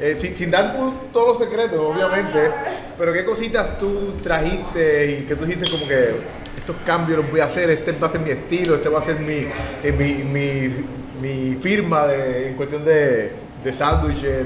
eh, 0.02 0.16
sin, 0.20 0.36
sin 0.36 0.50
dar 0.50 0.76
todos 1.14 1.28
los 1.28 1.38
secretos, 1.48 1.80
obviamente, 1.80 2.52
pero 2.98 3.14
qué 3.14 3.24
cositas 3.24 3.78
tú 3.78 4.14
trajiste 4.24 5.12
y 5.12 5.26
que 5.26 5.36
tú 5.36 5.46
dijiste 5.46 5.70
como 5.70 5.88
que 5.88 6.16
estos 6.58 6.76
cambios 6.86 7.20
los 7.20 7.30
voy 7.30 7.40
a 7.42 7.46
hacer, 7.46 7.70
este 7.70 7.92
va 7.92 8.08
a 8.08 8.12
ser 8.12 8.22
mi 8.22 8.32
estilo, 8.32 8.76
este 8.76 8.90
va 8.90 9.00
a 9.00 9.04
ser 9.04 9.20
mi, 9.20 9.46
eh, 9.84 9.92
mi, 9.98 10.14
mi, 10.24 10.86
mi 11.22 11.56
firma 11.56 12.08
de, 12.08 12.50
en 12.50 12.56
cuestión 12.56 12.84
de, 12.84 13.32
de 13.64 13.74
sándwiches, 13.74 14.46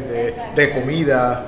de, 0.55 0.69
comida? 0.73 1.45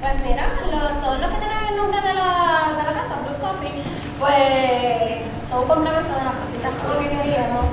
Pues 0.00 0.12
mira, 0.26 0.46
lo- 0.70 1.00
todos 1.04 1.20
los 1.20 1.28
que 1.30 1.36
tienen 1.36 1.58
el 1.70 1.76
nombre 1.76 2.00
de 2.00 2.14
la, 2.14 2.74
de 2.78 2.82
la 2.84 2.92
casa, 2.94 3.18
Blues 3.22 3.36
Coffee, 3.36 3.82
pues 4.18 5.48
son 5.48 5.60
un 5.62 5.68
complemento 5.68 6.08
de 6.16 6.24
las 6.24 6.34
cositas 6.34 6.70
como 6.80 6.98
que 7.00 7.08
queríamos. 7.16 7.66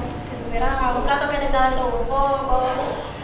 Un 0.59 1.03
plato 1.03 1.29
que 1.29 1.37
tenga 1.37 1.69
de 1.69 1.75
todo 1.75 1.99
un 2.01 2.07
poco, 2.07 2.63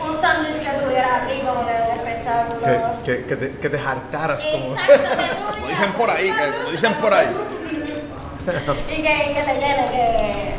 un 0.08 0.22
sándwich 0.22 0.60
que 0.60 0.69
tuviera 0.84 1.15
así 1.17 1.39
como 1.39 1.65
que 1.65 1.74
un 1.74 1.98
espectáculo. 1.98 2.62
Que, 2.62 3.15
que, 3.17 3.26
que 3.26 3.36
te, 3.36 3.52
que 3.60 3.69
te 3.69 3.80
hartaras 3.80 4.41
como... 4.41 4.74
Exacto, 4.76 4.93
que 5.17 5.36
tú 5.36 5.54
Como 5.56 5.67
dicen 5.67 5.91
por 5.93 6.10
ahí, 6.12 6.32
que- 6.32 6.52
como 6.58 6.69
dicen 6.72 6.93
por 6.96 7.13
ahí. 7.13 7.28
y 8.89 8.96
que, 9.02 9.34
que 9.34 9.41
te 9.41 9.54
llene, 9.60 9.86
que... 9.91 10.54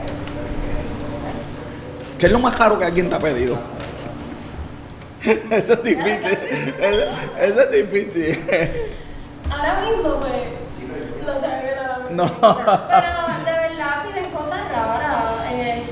¿Qué 2.19 2.27
es 2.27 2.33
lo 2.33 2.39
más 2.39 2.57
caro 2.57 2.79
que 2.79 2.85
alguien 2.87 3.09
te 3.09 3.17
ha 3.17 3.19
pedido? 3.21 3.59
Eso 5.25 5.73
es 5.75 5.83
difícil. 5.85 6.39
Eso, 6.81 7.11
eso 7.41 7.61
es 7.63 7.71
difícil. 7.71 8.45
Ahora 9.51 9.81
mismo, 9.81 10.17
pues, 10.21 10.49
no 11.27 11.41
sé, 11.41 11.47
No. 12.11 12.25
Pero 12.41 13.45
de 13.45 13.53
verdad 13.69 14.03
piden 14.07 14.31
cosas 14.31 14.61
raras. 14.71 15.51
Eh, 15.53 15.83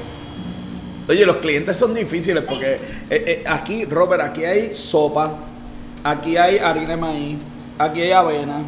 Oye, 1.08 1.26
los 1.26 1.38
clientes 1.38 1.76
son 1.76 1.94
difíciles 1.94 2.44
porque 2.48 2.74
eh, 2.74 2.78
eh, 3.10 3.44
aquí, 3.48 3.84
Robert, 3.84 4.22
aquí 4.22 4.44
hay 4.44 4.76
sopa, 4.76 5.36
aquí 6.04 6.36
hay 6.36 6.58
harina 6.58 6.90
de 6.90 6.96
maíz, 6.96 7.38
aquí 7.78 8.02
hay 8.02 8.12
avena, 8.12 8.62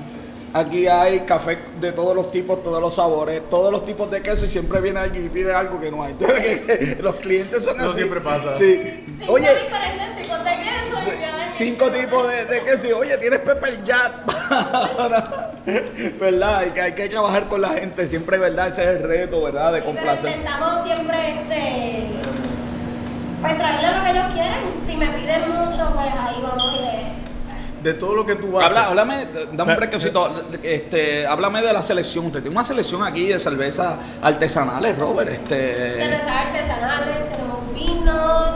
aquí 0.52 0.86
hay 0.88 1.20
café 1.20 1.58
de 1.80 1.92
todos 1.92 2.14
los 2.16 2.32
tipos, 2.32 2.62
todos 2.64 2.80
los 2.80 2.94
sabores, 2.94 3.40
todos 3.48 3.70
los 3.70 3.86
tipos 3.86 4.10
de 4.10 4.20
queso 4.20 4.44
y 4.46 4.48
siempre 4.48 4.80
viene 4.80 4.98
alguien 5.00 5.26
y 5.26 5.28
pide 5.28 5.54
algo 5.54 5.80
que 5.80 5.90
no 5.92 6.02
hay. 6.02 6.12
Entonces, 6.18 7.00
los 7.00 7.16
clientes 7.16 7.64
son 7.64 7.78
No 7.78 7.84
así. 7.84 7.94
siempre 7.96 8.20
pasa. 8.20 8.54
Sí. 8.56 9.04
cinco 9.18 9.32
Oye, 9.32 9.48
diferentes 9.48 10.16
tipos 10.22 10.38
de 10.44 10.50
queso 10.50 11.04
Sí. 11.04 11.10
Cinco 11.54 11.90
tipos 11.90 12.28
de, 12.28 12.44
de 12.46 12.62
que 12.64 12.76
si, 12.76 12.92
oye, 12.92 13.16
tienes 13.18 13.40
Pepper 13.40 13.82
Jack. 13.84 14.12
¿Verdad? 16.20 16.64
Y 16.66 16.70
que 16.70 16.80
hay 16.82 16.92
que 16.94 17.08
trabajar 17.08 17.48
con 17.48 17.60
la 17.62 17.70
gente, 17.70 18.06
siempre, 18.06 18.38
¿verdad? 18.38 18.68
Ese 18.68 18.82
es 18.82 18.88
el 18.88 19.02
reto, 19.02 19.42
¿verdad? 19.42 19.72
De 19.72 19.80
Sí, 19.80 19.84
complacer. 19.86 20.30
intentamos 20.30 20.84
siempre 20.84 21.30
este 21.30 22.06
pues 23.40 23.58
traerle 23.58 23.98
lo 23.98 24.04
que 24.04 24.10
ellos 24.10 24.24
quieren. 24.32 24.58
Si 24.86 24.96
me 24.96 25.06
piden 25.08 25.48
mucho, 25.50 25.90
pues 25.94 26.08
ahí 26.08 26.42
vamos 26.42 26.74
y 26.74 26.82
le. 26.82 27.14
De 27.82 27.92
todo 27.92 28.14
lo 28.14 28.24
que 28.24 28.34
tú 28.36 28.58
haces. 28.58 28.68
Habla, 28.70 28.86
háblame, 28.88 29.26
dame 29.52 29.72
un 29.72 29.76
brequecito, 29.78 30.44
este, 30.62 31.26
háblame 31.26 31.60
de 31.60 31.70
la 31.72 31.82
selección. 31.82 32.24
Usted 32.26 32.40
tiene 32.40 32.56
una 32.56 32.64
selección 32.64 33.02
aquí 33.02 33.26
de 33.26 33.38
cervezas 33.38 33.96
artesanales, 34.22 34.98
Robert. 34.98 35.28
Este, 35.30 35.96
Cervezas 35.98 36.28
artesanales, 36.46 37.16
tenemos 37.30 37.74
vinos, 37.74 38.54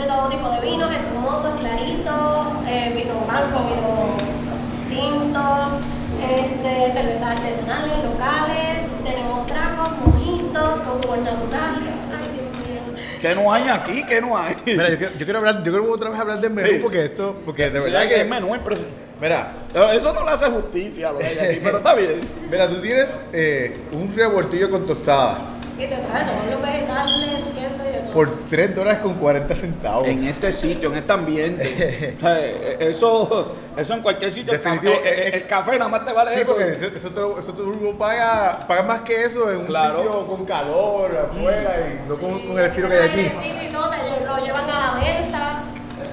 de 0.00 0.06
todo 0.06 0.28
tipo 0.28 0.48
de 0.50 0.60
vinos, 0.60 0.90
espumosos, 0.92 1.60
claritos, 1.60 2.46
eh, 2.68 2.92
vino 2.96 3.14
blanco, 3.26 3.58
vino 3.68 4.40
tinto, 4.88 5.80
este, 6.22 6.92
cervezas 6.92 7.30
artesanales, 7.36 8.04
locales, 8.04 8.78
tenemos 9.04 9.46
tragos, 9.46 9.88
mojitos, 10.04 10.80
con 10.80 11.02
jugos 11.02 11.18
naturales. 11.18 11.94
Ay, 12.10 12.28
Dios 12.34 12.68
mío. 12.68 13.02
¿Qué 13.20 13.34
no 13.34 13.52
hay 13.52 13.68
aquí? 13.68 14.02
¿Qué 14.04 14.20
no 14.20 14.36
hay? 14.36 14.56
Mira, 14.66 14.88
yo 14.90 14.98
quiero, 14.98 15.12
yo 15.18 15.24
quiero 15.24 15.38
hablar, 15.38 15.62
yo 15.62 15.72
quiero 15.72 15.92
otra 15.92 16.10
vez 16.10 16.18
hablar 16.20 16.40
del 16.40 16.50
menú 16.52 16.68
Sí. 16.68 16.78
porque 16.82 17.04
esto, 17.04 17.36
porque 17.44 17.70
de 17.70 17.78
Sí, 17.80 17.84
verdad 17.84 18.02
que 18.02 18.08
que, 18.08 18.20
es 18.22 18.28
menú 18.28 18.54
impresionante. 18.54 18.96
mira, 19.20 19.52
Pero 19.72 19.92
Eso 19.92 20.12
no 20.12 20.24
le 20.24 20.30
hace 20.32 20.46
justicia 20.46 21.08
a 21.10 21.12
lo 21.12 21.18
que 21.18 21.26
hay 21.26 21.38
aquí, 21.38 21.60
pero 21.62 21.78
está 21.78 21.94
bien. 21.94 22.20
mira, 22.50 22.68
tú 22.68 22.76
tienes 22.80 23.18
eh, 23.32 23.76
un 23.92 24.14
revoltillo 24.14 24.70
con 24.70 24.86
tostada 24.86 25.38
Y 25.78 25.82
te 25.86 25.96
trae 25.96 26.24
todos 26.24 26.46
los 26.50 26.62
vegetales, 26.62 27.44
queso. 27.54 27.89
Por 28.12 28.40
3 28.50 28.74
dólares 28.74 29.00
con 29.00 29.14
40 29.14 29.54
centavos. 29.56 30.06
En 30.08 30.24
este 30.24 30.52
sitio, 30.52 30.90
en 30.92 30.98
este 30.98 31.12
ambiente. 31.12 32.16
O 32.18 32.20
sea, 32.20 32.38
eh, 32.40 32.76
eso, 32.80 33.54
eso 33.76 33.94
en 33.94 34.02
cualquier 34.02 34.30
sitio. 34.30 34.52
El, 34.52 34.60
café- 34.62 34.88
eh, 35.04 35.28
el- 35.28 35.34
el 35.34 35.46
café 35.46 35.78
nada 35.78 35.88
más 35.90 36.04
te 36.04 36.12
vale 36.12 36.34
Sí, 36.34 36.40
eso. 36.40 36.52
porque 36.52 36.72
eso, 36.72 36.86
eso, 36.86 37.08
tú- 37.10 37.36
eso 37.38 37.98
pagas 37.98 38.86
más 38.86 39.00
que 39.00 39.24
eso 39.24 39.50
en 39.50 39.58
un 39.58 39.66
sitio 39.66 40.26
con 40.26 40.44
calor 40.44 41.28
afuera 41.30 41.76
y 42.04 42.08
no 42.08 42.16
con, 42.16 42.40
con 42.46 42.58
el 42.58 42.66
estilo 42.66 42.88
que 42.88 42.96
hay 42.96 43.08
aquí. 43.08 43.30
Y 43.68 43.72
todo, 43.72 43.90
te 43.90 44.24
lo 44.26 44.36
llevan 44.44 44.68
a 44.70 44.78
la 44.80 45.00
mesa. 45.00 45.60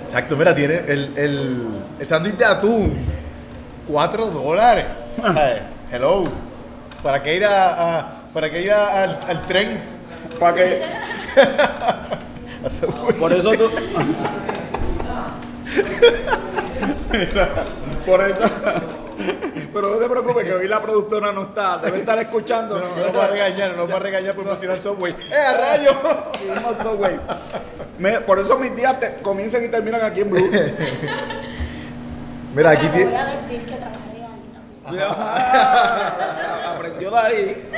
Exacto, 0.04 0.36
mira, 0.38 0.56
tiene 0.56 0.76
el, 0.88 1.14
el, 1.18 1.68
el 2.00 2.08
sándwich 2.08 2.36
de 2.38 2.46
atún, 2.46 2.98
4 3.88 4.26
dólares. 4.28 4.86
Hello. 5.92 6.24
¿Para 7.04 7.22
qué 7.24 7.36
ir, 7.36 7.46
a, 7.46 8.00
a- 8.00 8.12
para 8.34 8.50
qué 8.50 8.62
ir 8.62 8.72
a- 8.72 9.04
al, 9.04 9.20
al 9.28 9.42
tren? 9.44 9.97
Para 10.39 10.56
que, 10.56 10.82
por 13.19 13.34
eso 13.34 13.52
tú. 13.54 13.71
por 18.06 18.21
eso. 18.21 18.43
Pero 19.73 19.89
no 19.91 19.97
te 19.97 20.08
preocupes 20.10 20.43
que 20.45 20.54
hoy 20.54 20.67
la 20.67 20.82
productora 20.82 21.32
no 21.32 21.43
está. 21.43 21.78
Debe 21.80 22.00
estar 22.00 22.17
escuchando. 22.19 22.78
No, 22.80 22.86
no 23.08 23.13
va 23.17 23.26
a 23.26 23.28
regañar, 23.28 23.76
no 23.76 23.88
va 23.88 23.95
a 23.95 24.00
regañar 24.00 24.36
por 24.36 24.45
mencionar 24.45 24.78
Subway. 24.80 25.15
¡Eh, 25.32 25.36
a 25.36 25.54
rayo! 25.54 25.91
Me- 28.00 28.21
Por 28.21 28.39
eso 28.39 28.58
mis 28.60 28.76
días 28.76 29.00
te- 29.00 29.15
comienzan 29.21 29.65
y 29.65 29.69
terminan 29.69 30.02
aquí 30.04 30.21
en 30.21 30.30
Blue. 30.30 30.50
Mira, 32.56 32.71
aquí 32.71 32.88
Pero 32.91 32.93
tiene. 32.97 33.12
voy 33.12 33.19
a 33.21 33.26
decir 33.26 33.65
que 33.65 33.76
Aprendió 36.76 37.12
de 37.12 37.17
ahí. 37.17 37.69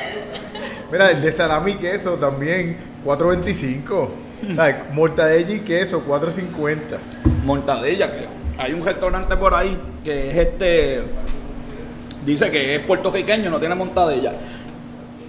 Mira, 0.91 1.11
el 1.11 1.21
de 1.21 1.31
salami 1.31 1.71
y 1.71 1.75
queso 1.75 2.13
también, 2.13 2.77
4.25. 3.05 4.09
¿Sabes? 4.55 4.75
Mortadella 4.93 5.53
y 5.53 5.59
queso, 5.59 6.03
4.50. 6.07 6.97
Mortadella, 7.43 8.11
que 8.11 8.27
hay 8.57 8.73
un 8.73 8.85
restaurante 8.85 9.35
por 9.37 9.53
ahí 9.53 9.79
que 10.03 10.29
es 10.29 10.37
este. 10.37 11.03
Dice 12.25 12.51
que 12.51 12.75
es 12.75 12.81
puertorriqueño, 12.81 13.49
no 13.49 13.59
tiene 13.59 13.75
montadella. 13.75 14.33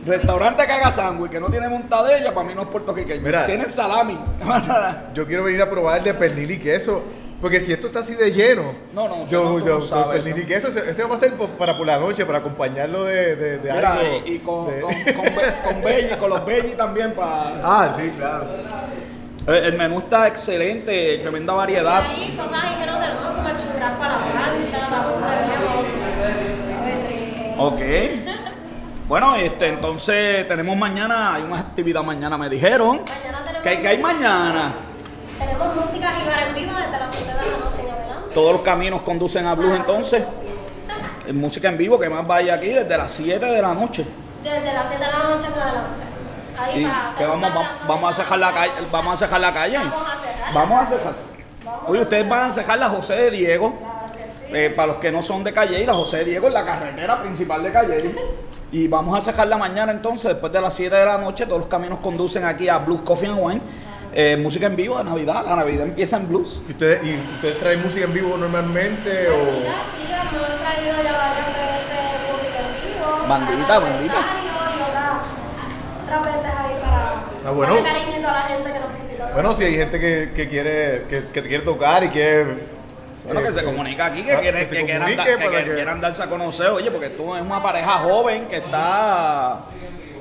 Restaurante 0.06 0.66
que 0.66 0.72
haga 0.72 0.90
sándwich 0.90 1.30
que 1.30 1.40
no 1.40 1.48
tiene 1.48 1.68
montadella, 1.68 2.32
para 2.32 2.48
mí 2.48 2.54
no 2.54 2.62
es 2.62 2.68
puertorriqueño. 2.68 3.20
Mira. 3.20 3.46
Tiene 3.46 3.68
salami. 3.68 4.18
Yo 5.14 5.26
quiero 5.26 5.44
venir 5.44 5.60
a 5.60 5.68
probar 5.68 5.98
el 5.98 6.04
de 6.04 6.14
pernil 6.14 6.50
y 6.52 6.58
queso. 6.58 7.04
Porque 7.40 7.60
si 7.60 7.72
esto 7.72 7.86
está 7.86 8.00
así 8.00 8.14
de 8.14 8.30
lleno, 8.32 8.74
No, 8.92 9.08
no, 9.08 9.26
yo, 9.28 9.44
no, 9.44 9.58
yo, 9.64 9.74
no 9.76 9.80
sabes 9.80 10.22
pernil 10.22 10.42
y 10.42 10.46
queso, 10.46 10.68
ese, 10.68 11.04
va 11.04 11.14
a 11.14 11.18
ser 11.18 11.32
para 11.58 11.76
por 11.78 11.86
la 11.86 11.98
noche, 11.98 12.26
para 12.26 12.38
acompañarlo 12.38 13.04
de, 13.04 13.34
de, 13.36 13.58
de 13.58 13.72
Mira, 13.72 13.92
algo. 13.94 14.22
y, 14.26 14.32
y 14.34 14.38
con, 14.40 14.66
de- 14.70 14.80
con, 14.80 14.94
con, 15.64 15.82
be- 15.84 16.16
con 16.18 16.28
los 16.30 16.44
veggies 16.44 16.76
también 16.76 17.14
para. 17.14 17.60
Ah, 17.64 17.94
sí, 17.98 18.10
claro. 18.16 18.46
El, 19.46 19.54
el 19.54 19.72
menú 19.78 20.00
está 20.00 20.28
excelente, 20.28 21.16
tremenda 21.18 21.54
variedad. 21.54 22.02
Y 22.14 22.24
hay 22.24 22.36
cosas 22.36 22.62
ahí 22.62 22.76
que 22.78 22.84
no 22.86 22.98
tenemos, 22.98 23.22
como 23.34 23.48
el 23.48 23.56
churrasco 23.56 24.02
a 24.02 24.08
la 24.08 24.18
plancha, 24.18 24.90
la. 24.90 25.00
Ok. 27.64 27.80
Bueno, 29.08 29.34
este, 29.36 29.68
entonces 29.68 30.46
tenemos 30.46 30.76
mañana, 30.76 31.34
hay 31.34 31.42
una 31.42 31.58
actividad 31.58 32.02
mañana, 32.02 32.38
me 32.38 32.48
dijeron. 32.48 33.00
Mañana 33.08 33.38
tenemos. 33.44 33.62
¿Qué, 33.62 33.68
hay- 33.70 33.78
qué 33.78 33.88
hay 33.88 33.98
mañana? 33.98 34.72
Tenemos 35.40 35.74
música 35.74 36.12
y 36.22 36.28
bar 36.28 36.48
en 36.48 36.54
vivo 36.54 36.72
desde 36.76 36.98
las 36.98 37.16
7 37.16 37.32
de 37.32 37.50
la 37.50 37.58
noche 37.64 37.80
en 37.82 37.90
adelante. 37.90 38.34
Todos 38.34 38.52
los 38.52 38.60
caminos 38.62 39.02
conducen 39.02 39.46
a 39.46 39.54
Blues 39.54 39.74
entonces. 39.74 40.22
En 41.26 41.36
música 41.40 41.68
en 41.68 41.78
vivo, 41.78 41.98
que 41.98 42.10
más 42.10 42.26
vaya 42.26 42.54
aquí 42.54 42.68
desde 42.68 42.98
las 42.98 43.10
7 43.12 43.44
de 43.46 43.62
la 43.62 43.72
noche. 43.74 44.04
Desde 44.44 44.72
las 44.72 44.86
7 44.88 45.04
de 45.04 45.10
la 45.10 45.18
noche 45.30 45.46
en 45.46 45.52
adelante. 45.60 46.02
Ahí 46.58 46.84
para 46.84 47.16
que 47.16 47.24
vamos, 47.24 47.54
vamos, 47.54 47.68
vamos 47.88 48.12
a 48.12 48.22
cejar 48.22 48.38
la 48.38 48.52
calle, 48.52 48.72
vamos 48.92 49.14
a 49.14 49.16
cejar 49.16 49.40
la 49.40 49.52
calle. 49.52 49.78
Vamos 49.78 49.94
a 49.94 50.16
cerrar. 50.20 50.54
Vamos 50.54 50.82
a 50.82 50.86
cejar. 50.86 51.30
Oye, 51.86 52.02
ustedes 52.02 52.28
van 52.28 52.50
a 52.50 52.52
cejar 52.52 52.78
la 52.78 52.90
José 52.90 53.14
de 53.14 53.30
Diego. 53.30 53.78
Claro 53.78 54.12
que 54.12 54.24
sí. 54.24 54.56
Eh, 54.56 54.70
para 54.70 54.88
los 54.88 54.96
que 54.96 55.10
no 55.10 55.22
son 55.22 55.42
de 55.42 55.54
Calle, 55.54 55.86
la 55.86 55.94
José 55.94 56.18
de 56.18 56.24
Diego 56.26 56.48
es 56.48 56.52
la 56.52 56.64
carretera 56.66 57.22
principal 57.22 57.62
de 57.62 57.72
Calle. 57.72 58.14
Y 58.72 58.86
vamos 58.86 59.18
a 59.18 59.20
sacar 59.20 59.48
la 59.48 59.56
mañana 59.56 59.90
entonces, 59.90 60.30
después 60.30 60.52
de 60.52 60.60
las 60.60 60.72
7 60.74 60.94
de 60.94 61.04
la 61.04 61.18
noche, 61.18 61.44
todos 61.44 61.58
los 61.58 61.68
caminos 61.68 61.98
conducen 61.98 62.44
aquí 62.44 62.68
a 62.68 62.78
Blues 62.78 63.00
Coffee 63.00 63.28
and 63.28 63.38
Wine. 63.40 63.60
Eh, 64.12 64.36
música 64.36 64.66
en 64.66 64.74
vivo 64.76 64.98
de 64.98 65.04
Navidad, 65.04 65.44
la 65.46 65.56
Navidad 65.56 65.86
empieza 65.86 66.16
en 66.16 66.28
blues. 66.28 66.60
¿Y 66.68 66.72
ustedes, 66.72 67.00
¿Y 67.04 67.14
ustedes 67.34 67.58
traen 67.60 67.80
música 67.82 68.04
en 68.04 68.12
vivo 68.12 68.36
normalmente 68.36 69.28
o...? 69.28 69.34
Mira, 69.36 69.72
sí, 69.94 70.10
hemos 70.10 70.60
traído 70.60 71.02
ya 71.04 71.12
varias 71.12 71.46
veces 71.46 72.02
música 72.32 72.58
en 72.58 72.92
vivo. 72.92 73.28
Bandita, 73.28 73.78
bandita. 73.78 74.14
Y 74.14 74.82
otras, 74.82 75.12
otras 76.04 76.24
veces 76.24 76.50
ahí 76.58 76.74
para 76.82 77.48
Ah, 77.48 77.50
bueno. 77.52 77.74
darle 77.74 77.88
cariñito 77.88 78.28
a 78.28 78.32
la 78.32 78.40
gente 78.42 78.72
que 78.72 78.78
nos 78.80 78.92
visita. 79.00 79.30
Bueno, 79.32 79.54
si 79.54 79.64
hay 79.64 79.74
gente 79.76 80.00
que, 80.00 80.30
que 80.34 80.48
quiere 80.48 81.04
que, 81.08 81.24
que 81.32 81.42
quiere 81.42 81.64
tocar 81.64 82.02
y 82.04 82.08
quiere... 82.08 82.80
Bueno, 83.24 83.40
eh, 83.40 83.44
que 83.44 83.52
se 83.52 83.62
comunica 83.64 84.06
aquí, 84.06 84.22
que, 84.22 84.32
ah, 84.32 84.40
quieren, 84.40 84.62
que 84.68 84.70
se 84.70 84.76
que 84.80 84.84
quieran, 84.86 85.08
que- 85.64 85.74
quieran 85.74 86.00
darse 86.00 86.22
a 86.22 86.26
conocer, 86.26 86.68
oye, 86.70 86.90
porque 86.90 87.10
tú 87.10 87.36
es 87.36 87.42
una 87.42 87.62
pareja 87.62 87.98
joven 87.98 88.46
que 88.46 88.56
está... 88.56 89.60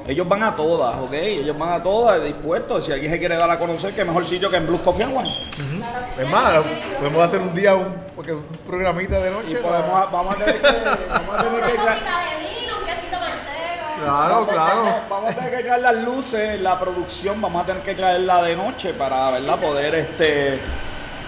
Ellos 0.10 0.28
van 0.28 0.42
a 0.42 0.56
todas, 0.56 0.96
¿ok? 0.98 1.14
Ellos 1.14 1.56
van 1.58 1.74
a 1.74 1.84
todas, 1.84 2.24
dispuestos. 2.24 2.84
Si 2.84 2.92
alguien 2.92 3.12
se 3.12 3.20
quiere 3.20 3.38
dar 3.38 3.50
a 3.52 3.60
conocer, 3.60 3.94
qué 3.94 4.04
mejor 4.04 4.26
sitio 4.26 4.50
que 4.50 4.58
en 4.58 4.66
Blues 4.66 4.82
Coffee 4.82 5.04
and 5.04 5.16
Wine. 5.16 5.30
Claro 5.78 6.06
que 6.16 6.24
Es 6.24 6.32
más, 6.32 6.54
podemos 6.98 7.24
hacer 7.26 7.40
un 7.40 7.54
día 7.54 7.76
un, 7.76 7.94
porque 8.16 8.34
un 8.34 8.44
programita 8.66 9.20
de 9.20 9.30
noche. 9.30 9.52
Y 9.52 9.56
podemos, 9.56 9.92
a- 9.92 10.06
vamos 10.06 10.34
a 10.36 10.38
tener 10.40 10.62
que... 10.62 10.68
Vamos 10.68 11.30
a 11.38 11.44
tener 11.44 11.62
que 11.62 11.70
copita 11.76 12.20
de 12.22 12.38
vino, 12.40 12.74
un 12.80 12.86
quesito 12.86 13.20
manchego. 13.20 14.04
Claro, 14.04 14.48
claro. 14.48 14.84
Vamos 15.10 15.30
a 15.32 15.36
tener 15.36 15.58
que 15.58 15.64
traer 15.64 15.82
las 15.84 15.96
luces, 15.96 16.60
la 16.62 16.80
producción, 16.80 17.40
vamos 17.42 17.64
a 17.64 17.66
tener 17.68 17.84
que 17.84 17.94
traerla 17.94 18.42
de 18.42 18.56
noche 18.56 18.94
para 18.94 19.30
¿verdad? 19.30 19.60
poder 19.60 19.94
este 19.94 20.60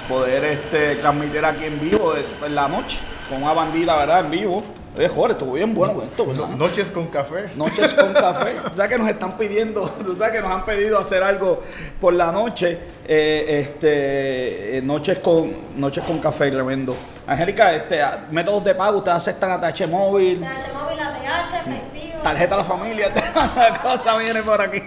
poder 0.10 0.44
este 0.44 0.96
transmitir 0.96 1.46
aquí 1.46 1.66
en 1.66 1.80
vivo 1.80 2.14
de- 2.14 2.26
en 2.46 2.56
la 2.56 2.68
noche 2.68 2.98
con 3.30 3.44
una 3.44 3.54
bandita, 3.54 3.96
¿verdad? 3.96 4.22
En 4.22 4.32
vivo. 4.32 4.64
Oye, 4.98 5.08
joder, 5.08 5.32
estuvo 5.32 5.54
bien 5.54 5.74
bueno 5.74 5.94
con 5.94 6.04
esto, 6.04 6.26
¿verdad? 6.26 6.48
No- 6.50 6.58
Noches 6.58 6.90
con 6.90 7.08
café. 7.08 7.46
Noches 7.56 7.94
con 7.94 8.12
café. 8.14 8.56
O 8.72 8.76
sea 8.76 8.88
que 8.90 8.98
nos 8.98 9.08
están 9.08 9.38
pidiendo, 9.38 9.90
tú 10.06 10.16
sabes 10.16 10.34
que 10.34 10.42
nos 10.42 10.52
han 10.52 10.66
pedido 10.66 11.00
hacer 11.00 11.24
algo 11.24 11.62
por 12.00 12.14
la 12.14 12.32
noche. 12.32 12.78
eh, 13.08 13.62
este, 13.66 14.78
eh, 14.78 14.82
noches 14.82 15.20
con 15.20 15.54
noches 15.78 16.04
con 16.04 16.20
café, 16.20 16.52
tremendo. 16.52 16.96
Angélica, 17.26 17.74
este, 17.74 18.02
métodos 18.32 18.64
de 18.66 18.76
pago, 18.76 18.98
ustedes 18.98 19.18
aceptan 19.18 19.52
ATH 19.52 19.88
móvil, 19.88 20.42
TH 20.42 20.74
móvil, 20.74 21.00
ATH, 21.00 21.56
efectivo. 21.68 22.22
tarjeta 22.24 22.56
a 22.56 22.58
la 22.58 22.64
familia, 22.66 23.10
la 23.56 23.80
cosa 23.82 24.18
viene 24.18 24.42
por 24.44 24.62
aquí. 24.62 24.82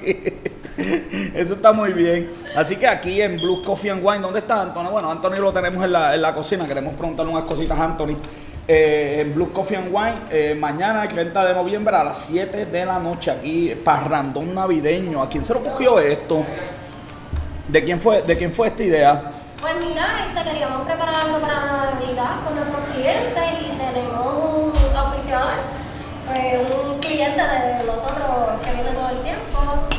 Eso 1.35 1.55
está 1.55 1.73
muy 1.73 1.93
bien. 1.93 2.31
Así 2.57 2.77
que 2.77 2.87
aquí 2.87 3.21
en 3.21 3.37
Blue 3.37 3.63
Coffee 3.63 3.91
and 3.91 4.05
Wine, 4.05 4.21
¿dónde 4.21 4.41
está 4.41 4.61
Antonio? 4.61 4.91
Bueno, 4.91 5.11
Anthony 5.11 5.41
lo 5.41 5.53
tenemos 5.53 5.85
en 5.85 5.93
la, 5.93 6.15
en 6.15 6.23
la 6.23 6.35
cocina. 6.35 6.67
Queremos 6.67 6.95
preguntarle 6.95 7.33
unas 7.33 7.45
cositas 7.45 7.79
a 7.79 7.85
Anthony. 7.85 8.17
Eh, 8.67 9.19
en 9.21 9.35
Blue 9.35 9.53
Coffee 9.53 9.77
and 9.77 9.95
Wine, 9.95 10.15
eh, 10.31 10.57
mañana, 10.59 11.03
el 11.03 11.09
30 11.09 11.45
de 11.45 11.55
noviembre, 11.55 11.95
a 11.97 12.05
las 12.05 12.19
7 12.19 12.67
de 12.67 12.87
la 12.87 12.99
noche, 12.99 13.31
aquí, 13.31 13.75
parrandón 13.85 14.55
navideño. 14.55 15.23
¿A 15.23 15.29
quién 15.29 15.45
se 15.45 15.53
lo 15.53 15.61
cogió 15.61 15.99
esto? 16.01 16.45
¿De 17.69 17.85
quién 17.85 18.01
fue, 18.01 18.23
de 18.23 18.37
quién 18.37 18.53
fue 18.53 18.69
esta 18.69 18.83
idea? 18.83 19.31
Pues 19.61 19.75
mira, 19.81 20.27
este, 20.27 20.51
queríamos 20.51 20.87
preparar 20.87 21.15
algo 21.15 21.41
para 21.41 21.95
Navidad 21.95 22.45
con 22.45 22.55
nuestros 22.55 22.85
clientes 22.95 23.45
y 23.61 23.77
tenemos 23.79 24.73
un 24.77 24.97
auspiciador, 24.97 25.55
pues, 26.27 26.71
un 26.85 27.01
cliente 27.01 27.41
de 27.43 27.85
nosotros 27.85 28.61
que 28.63 28.73
viene 28.73 28.91
todo 28.91 29.11
el 29.11 29.19
tiempo, 29.23 29.94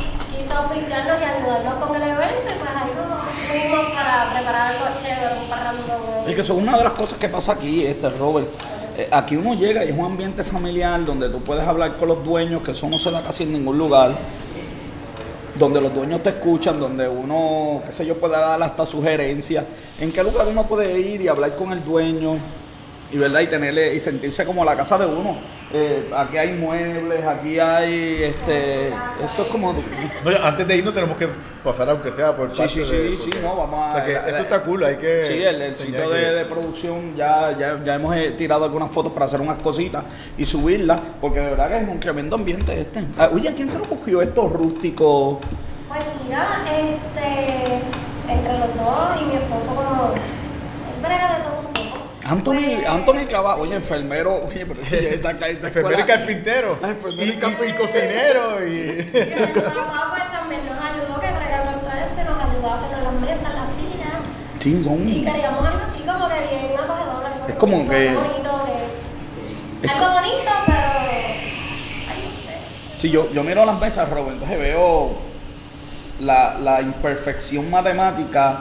auspiciarnos 0.56 1.20
y 1.20 1.24
ayudarnos 1.24 1.74
con 1.74 1.96
el 1.96 2.02
evento 2.02 2.50
pues 2.58 2.70
ahí 2.74 2.90
nos 2.96 3.26
fuimos 3.48 3.92
para 3.92 4.32
preparar 4.32 4.66
algo 4.72 4.86
chévere, 4.94 5.40
un 5.40 5.48
parrandón 5.48 6.28
Es 6.28 6.34
que 6.34 6.40
eso 6.40 6.52
es 6.54 6.62
una 6.62 6.78
de 6.78 6.84
las 6.84 6.92
cosas 6.92 7.18
que 7.18 7.28
pasa 7.28 7.52
aquí, 7.52 7.84
este 7.84 8.08
Robert. 8.10 8.48
Eh, 8.98 9.08
aquí 9.12 9.36
uno 9.36 9.54
llega 9.54 9.84
y 9.84 9.90
es 9.90 9.98
un 9.98 10.06
ambiente 10.06 10.42
familiar 10.42 11.04
donde 11.04 11.28
tú 11.28 11.42
puedes 11.42 11.66
hablar 11.66 11.96
con 11.96 12.08
los 12.08 12.24
dueños, 12.24 12.62
que 12.62 12.70
eso 12.70 12.88
no 12.88 12.98
se 12.98 13.10
da 13.10 13.22
casi 13.22 13.42
en 13.42 13.52
ningún 13.52 13.76
lugar. 13.76 14.12
Donde 15.58 15.80
los 15.80 15.94
dueños 15.94 16.22
te 16.22 16.30
escuchan, 16.30 16.78
donde 16.78 17.08
uno, 17.08 17.82
qué 17.86 17.92
sé 17.92 18.04
yo, 18.04 18.18
puede 18.18 18.34
dar 18.34 18.62
hasta 18.62 18.84
sugerencias. 18.84 19.64
¿En 20.00 20.12
qué 20.12 20.22
lugar 20.22 20.46
uno 20.48 20.66
puede 20.66 20.98
ir 21.00 21.20
y 21.22 21.28
hablar 21.28 21.56
con 21.56 21.72
el 21.72 21.82
dueño? 21.84 22.36
Y 23.12 23.18
verdad, 23.18 23.40
y 23.40 23.46
tenerle, 23.46 23.94
y 23.94 24.00
sentirse 24.00 24.44
como 24.44 24.64
la 24.64 24.76
casa 24.76 24.98
de 24.98 25.06
uno. 25.06 25.36
Eh, 25.72 26.10
aquí 26.16 26.36
hay 26.38 26.52
muebles, 26.54 27.24
aquí 27.24 27.58
hay 27.58 28.22
este. 28.24 28.88
Esto 29.24 29.42
es 29.42 29.48
como. 29.48 29.72
No, 29.72 30.30
antes 30.44 30.66
de 30.66 30.76
irnos 30.76 30.92
tenemos 30.94 31.16
que 31.16 31.28
pasar 31.62 31.88
aunque 31.90 32.10
sea 32.12 32.36
por 32.36 32.50
Sí, 32.52 32.58
parte 32.58 32.72
sí, 32.72 32.78
de- 32.80 33.16
sí, 33.16 33.30
sí, 33.32 33.38
no, 33.42 33.56
vamos 33.56 33.80
a. 33.80 33.88
o 33.90 33.92
sea 33.94 34.04
que 34.04 34.12
la- 34.12 34.28
esto 34.28 34.42
está 34.42 34.62
cool, 34.62 34.84
hay 34.84 34.96
que 34.96 35.22
Sí, 35.22 35.42
el, 35.42 35.62
el 35.62 35.76
sitio 35.76 36.08
que- 36.10 36.16
de, 36.16 36.34
de 36.34 36.44
producción 36.46 37.14
ya, 37.16 37.56
ya, 37.58 37.80
ya 37.84 37.94
hemos 37.94 38.14
eh, 38.16 38.32
tirado 38.38 38.64
algunas 38.64 38.90
fotos 38.90 39.12
para 39.12 39.26
hacer 39.26 39.40
unas 39.40 39.58
cositas 39.58 40.04
y 40.38 40.44
subirlas, 40.44 41.00
porque 41.20 41.40
de 41.40 41.50
verdad 41.50 41.68
que 41.68 41.78
es 41.78 41.88
un 41.88 42.00
tremendo 42.00 42.36
ambiente 42.36 42.80
este. 42.80 43.04
Ah, 43.18 43.30
oye, 43.32 43.48
¿a 43.48 43.54
quién 43.54 43.68
se 43.68 43.78
le 43.78 43.84
ocurrió 43.84 44.22
esto 44.22 44.48
rústico? 44.48 45.40
Pues 45.88 46.00
mira, 46.24 46.64
este, 46.70 48.32
entre 48.32 48.52
los 48.58 48.74
dos 48.76 49.20
y 49.20 49.24
mi 49.26 49.34
esposo, 49.36 49.68
como, 49.74 50.12
él 50.14 51.02
brega 51.02 51.36
de 51.38 51.44
todo. 51.44 51.55
Anthony, 52.28 52.54
Pues, 52.76 52.86
Anthony 52.88 53.24
trabaja, 53.28 53.56
oye, 53.56 53.76
enfermero, 53.76 54.46
oye, 54.46 54.66
pero 54.66 54.80
oye, 54.80 55.14
esa, 55.14 55.30
esa 55.30 55.48
Enfermero 55.48 55.90
y 55.90 56.00
escuela- 56.00 56.06
carpintero. 56.06 56.78
Ah, 56.82 56.86
Y, 56.88 56.90
enfermero 56.90 57.24
y 57.24 57.28
y- 57.30 57.36
carpintero. 57.36 57.68
y 57.70 57.72
cocinero. 57.82 58.66
Y... 58.66 58.70
Y 58.70 59.10
mi 59.14 59.60
papá 59.60 60.06
pues 60.10 60.30
también 60.32 60.60
nos 60.66 60.78
ayudó, 60.84 61.20
que 61.20 61.30
bregando 61.32 61.72
este, 61.88 62.24
nos 62.24 62.44
ayudó 62.50 62.70
a 62.70 62.74
hacer 62.74 63.02
las 63.02 63.12
mesas, 63.14 63.54
las 63.54 63.68
sillas. 63.74 64.18
Sí, 64.60 64.82
son- 64.84 65.08
Y 65.08 65.24
queríamos 65.24 65.64
algo 65.66 65.80
así 65.86 66.02
como 66.02 66.28
que 66.28 66.34
bien 66.40 66.78
acogedor, 66.78 67.24
algo 67.26 67.48
Es 67.48 67.54
como 67.54 67.76
bonito, 67.76 67.90
que- 67.92 68.14
bonito, 68.14 68.64
que- 69.82 69.88
Algo 69.88 70.06
bonito, 70.14 70.50
pero... 70.66 70.78
Ay, 72.10 72.18
no 72.24 72.30
sé. 72.50 73.00
Si 73.00 73.10
yo, 73.10 73.30
yo 73.32 73.44
miro 73.44 73.64
las 73.64 73.78
mesas, 73.78 74.08
Robert, 74.10 74.32
entonces 74.32 74.58
veo 74.58 75.16
la, 76.20 76.54
la 76.58 76.80
imperfección 76.82 77.70
matemática, 77.70 78.58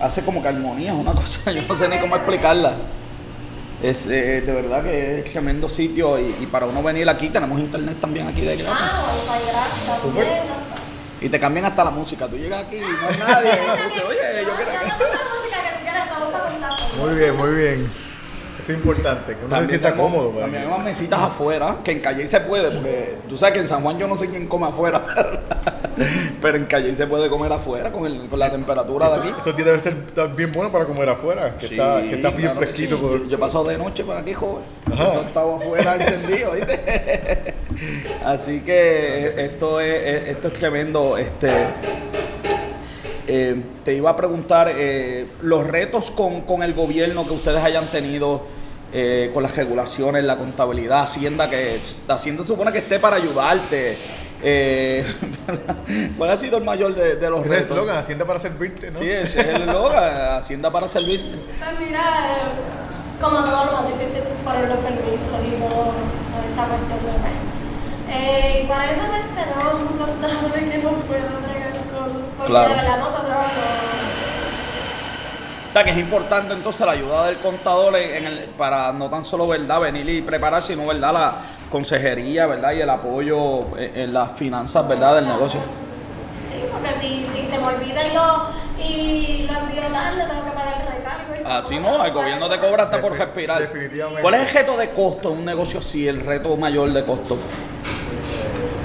hace 0.00 0.22
como 0.24 0.42
que 0.42 0.48
armonía, 0.48 0.92
es 0.92 0.98
una 0.98 1.12
cosa, 1.12 1.52
yo 1.52 1.62
no 1.68 1.74
sé 1.76 1.88
ni 1.88 1.98
cómo 1.98 2.16
explicarla. 2.16 2.72
Es 3.82 4.06
eh, 4.06 4.40
de 4.40 4.52
verdad 4.52 4.82
que 4.82 5.18
es 5.18 5.24
tremendo 5.24 5.68
sitio 5.68 6.18
y, 6.18 6.34
y 6.40 6.46
para 6.46 6.64
uno 6.66 6.82
venir 6.82 7.06
aquí 7.08 7.28
tenemos 7.28 7.58
internet 7.60 7.98
también 8.00 8.26
aquí 8.28 8.40
de 8.40 8.56
gratis. 8.56 8.74
Ah, 8.80 9.02
gratis 9.46 10.02
también. 10.02 10.26
hasta- 10.28 11.24
Y 11.24 11.28
te 11.28 11.38
cambian 11.40 11.66
hasta 11.66 11.84
la 11.84 11.90
música. 11.90 12.26
Tú 12.26 12.36
llegas 12.36 12.64
aquí 12.66 12.76
y 12.76 12.80
no 12.80 12.86
hay 13.08 13.18
nadie. 13.18 13.50
y 13.50 13.88
dices, 13.88 14.02
oye, 14.08 14.44
yo 14.44 14.50
quiero 14.56 14.70
que... 14.70 14.76
Muy 17.00 17.14
bien, 17.18 17.36
muy 17.36 17.50
bien. 17.50 17.74
Es 18.62 18.68
importante, 18.70 19.36
que 19.36 19.44
uno 19.44 19.60
se 19.60 19.66
sienta 19.66 19.90
tenemos- 19.90 20.10
cómodo. 20.12 20.30
También 20.40 20.62
hay 20.62 20.68
unas 20.68 20.84
mesitas 20.84 21.20
afuera, 21.20 21.76
que 21.84 21.90
en 21.92 22.00
Calle 22.00 22.26
se 22.26 22.40
puede, 22.40 22.70
porque 22.70 23.18
tú 23.28 23.36
sabes 23.36 23.52
que 23.54 23.60
en 23.60 23.68
San 23.68 23.82
Juan 23.82 23.98
yo 23.98 24.06
no 24.08 24.16
sé 24.16 24.30
quién 24.30 24.46
come 24.48 24.66
afuera. 24.68 25.04
Pero 26.42 26.56
en 26.56 26.64
Calle 26.66 26.94
se 26.94 27.06
puede 27.06 27.28
comer 27.28 27.52
afuera 27.52 27.90
con, 27.92 28.06
el- 28.06 28.28
con 28.28 28.38
la 28.38 28.50
temperatura 28.50 29.10
de 29.10 29.16
aquí. 29.16 29.28
Días 29.44 29.56
debe 29.56 29.80
ser 29.80 29.94
bien 30.36 30.50
bueno 30.52 30.70
para 30.72 30.84
comer 30.84 31.08
afuera, 31.08 31.56
que, 31.58 31.66
Sí, 31.66 31.74
está, 31.74 32.00
que 32.02 32.14
está 32.14 32.30
bien 32.30 32.42
claro 32.50 32.60
fresquito. 32.60 32.96
sí. 32.98 33.28
Yo 33.28 33.36
he 33.36 33.38
pasado 33.38 33.64
de 33.64 33.78
noche 33.78 34.04
para 34.04 34.20
aquí, 34.20 34.34
joven. 34.34 34.64
Eso 34.92 35.20
estaba 35.22 35.56
afuera 35.56 35.96
encendido, 35.96 36.52
¿viste? 36.52 37.54
Así 38.24 38.60
que 38.60 39.34
esto 39.44 39.80
es, 39.80 40.02
es- 40.02 40.28
esto 40.28 40.48
es 40.48 40.54
tremendo. 40.54 41.16
Este, 41.18 41.50
eh, 43.26 43.56
te 43.84 43.94
iba 43.94 44.10
a 44.10 44.16
preguntar 44.16 44.70
eh, 44.76 45.26
los 45.42 45.66
retos 45.66 46.10
con, 46.10 46.42
con 46.42 46.62
el 46.62 46.74
gobierno 46.74 47.26
que 47.26 47.32
ustedes 47.32 47.62
hayan 47.64 47.86
tenido 47.86 48.42
eh, 48.92 49.30
con 49.32 49.42
las 49.42 49.56
regulaciones, 49.56 50.22
la 50.24 50.36
contabilidad, 50.36 51.02
Hacienda, 51.02 51.48
que 51.50 51.78
Hacienda 52.08 52.44
supone 52.44 52.70
que 52.70 52.78
esté 52.78 52.98
para 52.98 53.16
ayudarte. 53.16 53.96
Eh, 54.46 55.04
¿Cuál 56.18 56.30
ha 56.30 56.36
sido 56.36 56.58
el 56.58 56.64
mayor 56.64 56.94
de, 56.94 57.16
de 57.16 57.30
los 57.30 57.40
es 57.40 57.44
el 57.46 57.50
retos? 57.52 57.70
eslogan, 57.70 57.96
Hacienda 57.96 58.24
para 58.26 58.38
servirte, 58.38 58.90
¿no? 58.90 58.98
Sí, 58.98 59.10
es 59.10 59.34
el 59.36 59.62
eslogan, 59.68 60.38
Hacienda 60.38 60.70
para 60.70 60.86
servirte. 60.88 61.38
Pues 61.58 61.80
mira, 61.88 62.00
eh, 62.00 63.20
como 63.20 63.42
todo 63.42 63.64
lo 63.66 63.72
más 63.72 63.88
difícil 63.88 64.22
fueron 64.44 64.68
los 64.68 64.78
permisos 64.78 65.40
y 65.46 65.50
todo, 65.56 65.68
toda 65.70 66.44
esta 66.50 66.64
cuestión 66.66 66.98
de. 67.00 68.14
Eh, 68.16 68.62
y 68.64 68.66
para 68.68 68.90
eso 68.90 69.00
pues 69.08 69.22
tenemos 69.34 69.80
un 69.80 69.96
contable 69.98 70.70
que 70.70 70.78
nos 70.78 70.92
pueda 71.08 71.24
bregar 71.40 71.72
con, 71.96 72.12
porque 72.36 72.46
Claro. 72.52 72.68
de 72.68 72.74
verdad 72.76 72.98
nosotros 72.98 73.28
no. 73.28 73.93
O 75.74 75.76
sea, 75.76 75.82
que 75.82 75.90
es 75.90 75.98
importante 75.98 76.54
entonces 76.54 76.86
la 76.86 76.92
ayuda 76.92 77.26
del 77.26 77.38
contador 77.38 77.96
en, 77.96 78.14
en 78.14 78.26
el, 78.26 78.38
para 78.56 78.92
no 78.92 79.10
tan 79.10 79.24
solo, 79.24 79.48
¿verdad?, 79.48 79.80
venir 79.80 80.08
y 80.08 80.22
preparar, 80.22 80.62
sino, 80.62 80.86
¿verdad?, 80.86 81.12
la 81.12 81.34
consejería, 81.68 82.46
¿verdad?, 82.46 82.74
y 82.74 82.80
el 82.80 82.88
apoyo 82.88 83.76
en, 83.76 83.98
en 84.02 84.12
las 84.14 84.30
finanzas, 84.38 84.86
¿verdad?, 84.86 85.16
del 85.16 85.26
negocio. 85.26 85.58
Sí, 86.48 86.62
porque 86.70 86.92
si, 86.94 87.26
si 87.34 87.44
se 87.44 87.58
me 87.58 87.66
olvida 87.66 88.06
y 88.06 88.14
lo, 88.14 88.44
y 88.78 89.48
lo 89.52 89.58
envío 89.58 89.82
tarde, 89.92 90.24
tengo 90.28 90.44
que 90.44 90.50
pagar 90.52 90.80
el 90.80 90.96
recargo. 90.96 91.34
y 91.34 91.52
Así 91.52 91.74
tampoco 91.74 91.98
no, 91.98 92.04
el 92.04 92.12
gobierno 92.12 92.48
te 92.48 92.60
cobra 92.60 92.84
hasta 92.84 93.00
por 93.00 93.18
respirar. 93.18 93.60
definitivamente. 93.62 94.22
¿Cuál 94.22 94.34
es 94.34 94.40
el 94.42 94.54
reto 94.54 94.76
de 94.76 94.90
costo 94.90 95.32
en 95.32 95.38
un 95.38 95.44
negocio 95.44 95.80
así, 95.80 96.06
el 96.06 96.20
reto 96.24 96.56
mayor 96.56 96.92
de 96.92 97.04
costo? 97.04 97.36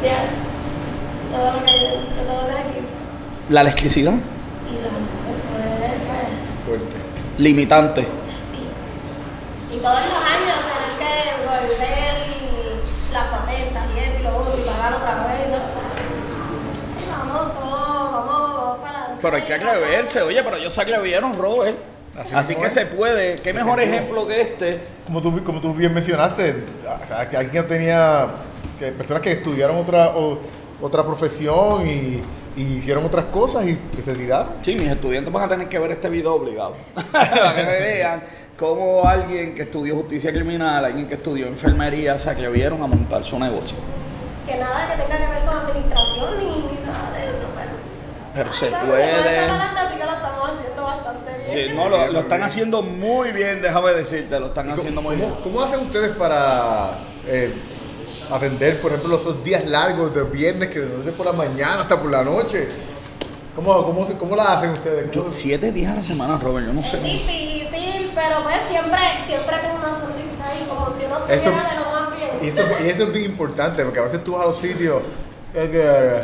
Ya, 0.04 1.38
todo 1.38 1.54
lo 1.54 1.65
que, 1.65 1.71
de 1.71 2.23
todo 2.28 2.41
lo 2.41 2.47
que 2.47 2.54
hay 2.56 2.62
aquí. 2.62 2.80
La 3.49 3.62
electricidad, 3.62 4.13
Y 4.13 4.15
la, 4.82 4.89
Fuerte. 6.69 6.95
limitante. 7.38 8.01
Sí. 8.01 9.75
Y 9.75 9.79
todos 9.79 9.99
los 9.99 10.23
años 10.23 10.55
tener 10.69 10.93
que 10.99 11.45
volver 11.45 12.13
y 12.27 13.13
las 13.13 13.23
patentas 13.25 13.84
y 13.95 13.99
esto 13.99 14.19
y 14.19 14.23
lo 14.23 14.38
otro 14.38 14.53
y 14.58 14.62
pagar 14.67 14.93
otra 14.93 15.27
vez 15.27 15.47
y 15.47 15.51
todo. 15.51 15.62
Vamos, 17.12 17.53
todos, 17.55 18.12
vamos, 18.12 18.55
vamos 18.55 18.79
para 18.79 18.97
adelante. 18.99 19.19
Pero 19.21 19.36
hay 19.36 19.41
que 19.43 19.53
atreverse, 19.53 20.21
oye, 20.21 20.43
pero 20.43 20.58
ellos 20.58 20.73
se 20.73 20.82
atrevieron, 20.82 21.38
Robert. 21.38 21.77
Así 22.19 22.36
Así, 22.36 22.55
que 22.55 22.65
es. 22.65 22.73
se 22.73 22.86
puede. 22.86 23.36
¿Qué 23.38 23.53
mejor 23.53 23.79
ejemplo 23.79 24.27
que 24.27 24.41
este? 24.41 24.79
Como 25.05 25.21
tú, 25.21 25.43
como 25.43 25.62
tú 25.62 25.73
bien 25.73 25.93
mencionaste, 25.93 26.65
alguien 27.38 27.67
tenía 27.67 28.27
que 28.77 28.91
personas 28.91 29.21
que 29.23 29.32
estudiaron 29.34 29.77
otra 29.77 30.10
o- 30.15 30.39
otra 30.82 31.03
profesión 31.03 31.88
y, 31.88 32.21
y 32.60 32.74
hicieron 32.76 33.06
otras 33.06 33.26
cosas 33.26 33.65
y 33.65 33.76
que 33.95 34.02
se 34.02 34.13
tiraron. 34.13 34.50
Sí, 34.62 34.76
mis 34.76 34.91
estudiantes 34.91 35.32
van 35.32 35.45
a 35.45 35.48
tener 35.48 35.69
que 35.69 35.80
ver 35.80 35.91
este 35.91 36.10
video 36.10 36.36
obligado. 36.36 36.76
para 37.12 37.56
que 37.56 37.63
vean 37.63 38.24
cómo 38.58 39.08
alguien 39.08 39.54
que 39.56 39.62
estudió 39.62 39.95
justicia 39.95 40.34
criminal, 40.34 40.84
alguien 40.84 41.08
que 41.08 41.13
estudió 41.13 41.48
enfermería, 41.48 42.17
se 42.17 42.30
atrevieron 42.30 42.84
a 42.84 42.88
montar 42.88 43.24
su 43.24 43.39
negocio. 43.39 43.78
Que 44.45 44.58
nada 44.58 44.89
que 44.89 45.02
tenga 45.02 45.17
que 45.17 45.34
ver 45.34 45.45
con 45.45 45.58
administración 45.58 46.38
ni, 46.38 46.45
ni 46.45 46.86
nada 46.86 47.12
de 47.15 47.30
eso, 47.30 47.48
pero. 47.56 47.72
Pero 48.34 48.52
se 48.52 48.67
puede. 48.67 49.15
con 49.15 49.28
esa 49.32 49.48
balance 49.48 49.80
así 49.80 49.95
que 49.98 50.06
lo 50.06 50.12
estamos 50.12 50.50
haciendo 50.50 50.84
bastante 50.84 51.32
bien. 51.32 51.69
Sí, 51.69 51.76
no, 51.76 51.89
lo, 51.89 52.08
lo 52.08 52.19
están 52.19 52.43
haciendo 52.43 52.82
muy 52.82 53.32
bien, 53.32 53.62
déjame 53.62 53.91
decirte, 53.91 54.38
lo 54.38 54.48
están 54.48 54.69
haciendo 54.69 55.02
muy 55.02 55.15
bien. 55.15 55.30
¿Cómo, 55.30 55.43
cómo 55.43 55.62
hacen 55.62 55.80
ustedes 55.80 56.13
para 56.17 56.89
eh, 57.26 57.54
atender, 58.32 58.80
por 58.82 58.92
ejemplo, 58.92 59.18
esos 59.18 59.44
días 59.44 59.65
largos 59.68 60.13
de 60.13 60.24
viernes 60.24 60.70
que 60.70 60.80
de 60.80 60.98
noche 60.98 61.12
por 61.12 61.26
la 61.26 61.34
mañana 61.34 61.82
hasta 61.82 62.00
por 62.02 62.12
la 62.12 62.24
noche? 62.24 62.68
¿Cómo, 63.56 63.84
cómo, 63.84 64.06
se- 64.06 64.18
cómo 64.18 64.36
la 64.36 64.54
hacen 64.58 64.70
ustedes? 64.72 65.12
Yo, 65.12 65.22
¿Cómo- 65.22 65.32
siete 65.34 65.72
días 65.72 65.92
a 65.94 65.96
la 65.96 66.02
semana, 66.02 66.38
Robert, 66.42 66.68
yo 66.68 66.74
no 66.74 66.80
Es 66.82 66.88
sé. 66.88 66.98
difícil, 67.00 68.12
pero 68.15 68.44
pues 68.44 68.58
siempre, 68.68 69.00
siempre 69.28 69.56
con 69.62 69.82
una 69.82 69.92
sonrisa 70.00 70.63
y 70.63 70.70
como 70.70 70.89
si 70.89 71.06
uno 71.06 71.18
estuviera 71.28 71.70
de 71.70 71.80
lo 71.80 71.92
más 71.92 72.15
bien. 72.15 72.30
y, 72.42 72.48
eso, 72.48 72.68
y 72.86 72.89
eso 72.89 73.04
es 73.04 73.13
bien 73.13 73.26
importante, 73.32 73.84
porque 73.84 74.00
a 74.00 74.04
veces 74.04 74.24
tú 74.24 74.34
vas 74.34 74.44
a 74.44 74.46
los 74.48 74.58
sitios... 74.60 75.02
es 75.54 75.70
que- 75.72 76.22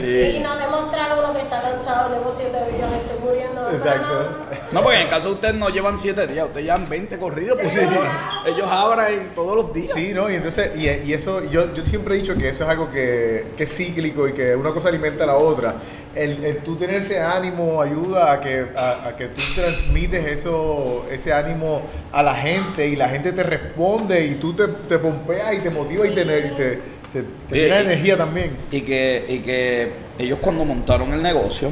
Y 0.00 0.32
Sí. 0.32 0.40
no 0.42 0.56
demostrar 0.56 1.18
uno 1.18 1.32
que 1.34 1.40
está 1.40 1.60
cansado, 1.60 2.08
llevo 2.14 2.32
siete 2.34 2.56
días, 2.72 2.88
me 2.88 2.96
estoy 2.98 3.18
muriendo. 3.22 3.70
Exacto. 3.70 4.36
No, 4.72 4.82
porque 4.82 4.96
en 4.98 5.02
el 5.04 5.08
caso 5.10 5.28
de 5.28 5.34
ustedes 5.34 5.54
no 5.54 5.68
llevan 5.68 5.98
siete 5.98 6.26
días, 6.26 6.46
ustedes 6.46 6.66
llevan 6.66 6.88
20 6.88 7.18
corridos, 7.18 7.58
pues 7.60 7.76
ellos, 7.76 8.04
ellos 8.46 8.66
abren 8.70 9.30
todos 9.34 9.56
los 9.56 9.72
días. 9.74 9.92
Sí, 9.94 10.12
¿no? 10.14 10.30
Y 10.30 10.34
entonces, 10.36 10.70
y, 10.76 10.88
y 10.88 11.12
eso, 11.12 11.44
yo, 11.50 11.74
yo 11.74 11.84
siempre 11.84 12.14
he 12.14 12.18
dicho 12.18 12.34
que 12.34 12.48
eso 12.48 12.64
es 12.64 12.70
algo 12.70 12.90
que, 12.90 13.46
que 13.56 13.64
es 13.64 13.72
cíclico 13.76 14.28
y 14.28 14.32
que 14.32 14.54
una 14.54 14.70
cosa 14.72 14.88
alimenta 14.88 15.24
a 15.24 15.28
la 15.28 15.36
otra. 15.36 15.74
El, 16.14 16.44
el 16.44 16.56
tú 16.58 16.74
tener 16.76 16.96
ese 16.96 17.20
ánimo 17.20 17.80
ayuda 17.80 18.32
a 18.32 18.40
que, 18.40 18.66
a, 18.76 19.08
a 19.08 19.16
que 19.16 19.26
tú 19.28 19.42
transmites 19.54 20.26
eso, 20.26 21.06
ese 21.10 21.32
ánimo 21.32 21.82
a 22.12 22.22
la 22.22 22.34
gente 22.34 22.86
y 22.88 22.96
la 22.96 23.08
gente 23.08 23.30
te 23.32 23.42
responde 23.44 24.24
y 24.26 24.34
tú 24.34 24.52
te, 24.54 24.66
te 24.66 24.98
pompeas 24.98 25.54
y 25.54 25.58
te 25.58 25.70
motivas 25.70 26.08
y 26.08 26.14
te, 26.14 26.24
te, 26.24 26.78
te, 27.12 27.22
te 27.48 27.58
y- 27.58 27.70
energía 27.70 28.16
también. 28.16 28.56
Y 28.72 28.80
que, 28.80 29.24
y 29.28 29.38
que 29.38 29.92
ellos 30.18 30.40
cuando 30.40 30.64
montaron 30.64 31.12
el 31.12 31.22
negocio, 31.22 31.70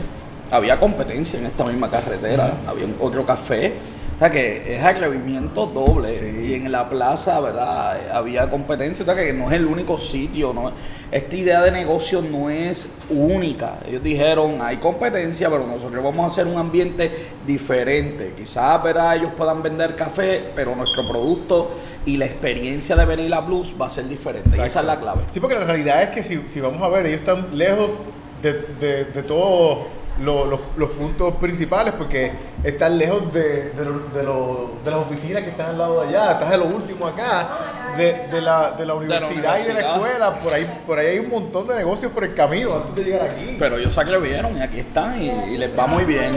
había 0.50 0.78
competencia 0.78 1.38
en 1.38 1.46
esta 1.46 1.64
misma 1.64 1.90
carretera, 1.90 2.54
había 2.66 2.86
otro 3.00 3.24
café, 3.24 3.74
O 4.16 4.18
sea 4.18 4.32
que 4.32 4.74
es 4.74 4.82
atrevimiento 4.82 5.66
doble. 5.66 6.08
Sí. 6.18 6.46
Y 6.50 6.54
en 6.54 6.72
la 6.72 6.88
plaza, 6.88 7.38
¿verdad? 7.38 7.96
Había 8.12 8.50
competencia. 8.50 9.04
O 9.04 9.06
sea 9.06 9.14
que 9.14 9.32
no 9.32 9.46
es 9.46 9.52
el 9.52 9.64
único 9.64 9.96
sitio. 9.96 10.52
¿no? 10.52 10.72
Esta 11.12 11.36
idea 11.36 11.62
de 11.62 11.70
negocio 11.70 12.20
no 12.20 12.50
es 12.50 12.96
única. 13.10 13.78
Ellos 13.86 14.02
dijeron, 14.02 14.60
hay 14.60 14.78
competencia, 14.78 15.48
pero 15.48 15.64
nosotros 15.64 16.02
vamos 16.02 16.24
a 16.24 16.26
hacer 16.26 16.52
un 16.52 16.58
ambiente 16.58 17.28
diferente. 17.46 18.34
Quizás, 18.36 18.82
¿verdad? 18.82 19.14
Ellos 19.14 19.30
puedan 19.36 19.62
vender 19.62 19.94
café, 19.94 20.50
pero 20.52 20.74
nuestro 20.74 21.06
producto 21.06 21.70
y 22.04 22.16
la 22.16 22.24
experiencia 22.24 22.96
de 22.96 23.04
venir 23.04 23.32
a 23.32 23.40
Blues 23.40 23.72
va 23.80 23.86
a 23.86 23.90
ser 23.90 24.08
diferente. 24.08 24.56
Y 24.56 24.60
esa 24.62 24.80
es 24.80 24.86
la 24.86 24.98
clave. 24.98 25.22
Sí, 25.32 25.38
porque 25.38 25.54
la 25.54 25.64
realidad 25.64 26.02
es 26.02 26.08
que 26.08 26.24
si, 26.24 26.42
si 26.52 26.60
vamos 26.60 26.82
a 26.82 26.88
ver, 26.88 27.06
ellos 27.06 27.20
están 27.20 27.56
lejos 27.56 27.92
de, 28.42 28.52
de, 28.80 29.04
de 29.04 29.22
todos 29.22 29.78
lo- 30.22 30.46
los, 30.46 30.60
los 30.76 30.90
puntos 30.90 31.34
principales, 31.36 31.94
porque 31.96 32.32
están 32.64 32.98
lejos 32.98 33.32
de, 33.32 33.70
de, 33.70 33.84
de 34.14 34.22
lo- 34.24 34.70
de 34.84 34.90
las 34.90 35.00
oficinas 35.00 35.42
que 35.44 35.50
están 35.50 35.70
al 35.70 35.78
lado 35.78 36.00
de 36.02 36.08
allá, 36.08 36.32
estás 36.32 36.50
de 36.50 36.58
lo 36.58 36.64
último 36.66 37.06
acá, 37.06 37.48
de, 37.96 38.26
de 38.30 38.40
la, 38.40 38.72
de 38.72 38.84
la 38.86 38.94
universidad 38.94 39.58
y 39.58 39.62
de 39.62 39.74
la 39.74 39.80
escuela, 39.94 40.34
por 40.40 40.52
ahí, 40.52 40.80
por 40.86 40.98
ahí 40.98 41.06
hay 41.08 41.18
un 41.18 41.30
montón 41.30 41.66
de 41.68 41.74
negocios 41.76 42.10
por 42.12 42.24
el 42.24 42.34
camino 42.34 42.74
antes 42.74 42.94
de 42.96 43.04
llegar 43.10 43.28
aquí. 43.30 43.56
Pero 43.58 43.76
ellos 43.76 43.92
se 43.92 44.00
atrevieron 44.00 44.56
y 44.56 44.62
aquí 44.62 44.80
están 44.80 45.20
y, 45.20 45.28
y 45.30 45.56
les 45.58 45.76
va 45.78 45.86
muy 45.86 46.04
bien. 46.04 46.32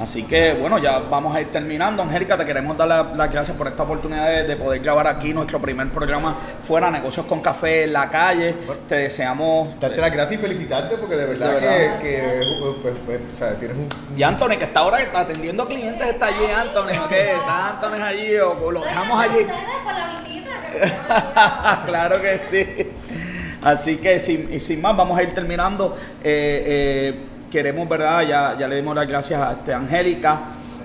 Así 0.00 0.22
que 0.22 0.54
bueno, 0.54 0.78
ya 0.78 0.98
vamos 0.98 1.36
a 1.36 1.42
ir 1.42 1.48
terminando. 1.48 2.02
Angélica, 2.02 2.34
te 2.36 2.46
queremos 2.46 2.74
dar 2.76 2.88
la- 2.88 3.02
las 3.14 3.30
gracias 3.30 3.54
por 3.54 3.68
esta 3.68 3.82
oportunidad 3.82 4.28
de, 4.28 4.44
de 4.44 4.56
poder 4.56 4.80
grabar 4.80 5.06
aquí 5.06 5.34
nuestro 5.34 5.58
primer 5.60 5.88
programa 5.90 6.38
fuera, 6.62 6.90
Negocios 6.90 7.26
con 7.26 7.42
Café 7.42 7.84
en 7.84 7.92
la 7.92 8.08
calle. 8.08 8.54
Te 8.88 8.94
deseamos... 8.94 9.78
Darte 9.78 9.98
las 10.00 10.10
gracias 10.10 10.40
y 10.40 10.42
felicitarte 10.42 10.96
porque 10.96 11.16
de 11.16 11.26
verdad, 11.26 11.48
De 11.48 11.54
verdad. 11.54 11.98
que, 11.98 12.08
que, 12.08 12.42
pues, 12.82 12.94
pues, 13.04 13.20
o 13.34 13.36
sea, 13.36 13.54
tienes 13.56 13.76
un, 13.76 13.88
Y 14.16 14.22
Anthony, 14.22 14.56
que 14.58 14.64
está 14.64 14.80
ahora 14.80 14.98
atendiendo 15.14 15.66
clientes, 15.68 16.08
está 16.08 16.26
allí 16.26 16.46
Anthony, 16.56 17.04
¿ok? 17.04 17.12
Está 17.12 17.68
Anthony 17.68 18.02
allí 18.02 18.36
o 18.38 18.72
lo 18.72 18.80
dejamos 18.80 19.20
allí. 19.22 19.40
Ustedes 19.40 19.58
por 19.84 19.92
la 19.92 20.20
visita. 20.22 21.82
claro 21.86 22.22
que 22.22 22.40
sí. 22.50 22.90
Así 23.62 23.98
que 23.98 24.18
sin, 24.18 24.50
y 24.50 24.60
sin 24.60 24.80
más, 24.80 24.96
vamos 24.96 25.18
a 25.18 25.22
ir 25.22 25.34
terminando. 25.34 25.94
Eh, 26.24 26.64
eh, 26.66 27.20
queremos, 27.50 27.88
¿verdad? 27.88 28.22
Ya, 28.22 28.56
ya 28.58 28.68
le 28.68 28.76
dimos 28.76 28.94
las 28.94 29.06
gracias 29.06 29.40
a 29.40 29.52
este, 29.52 29.74
Angélica 29.74 30.40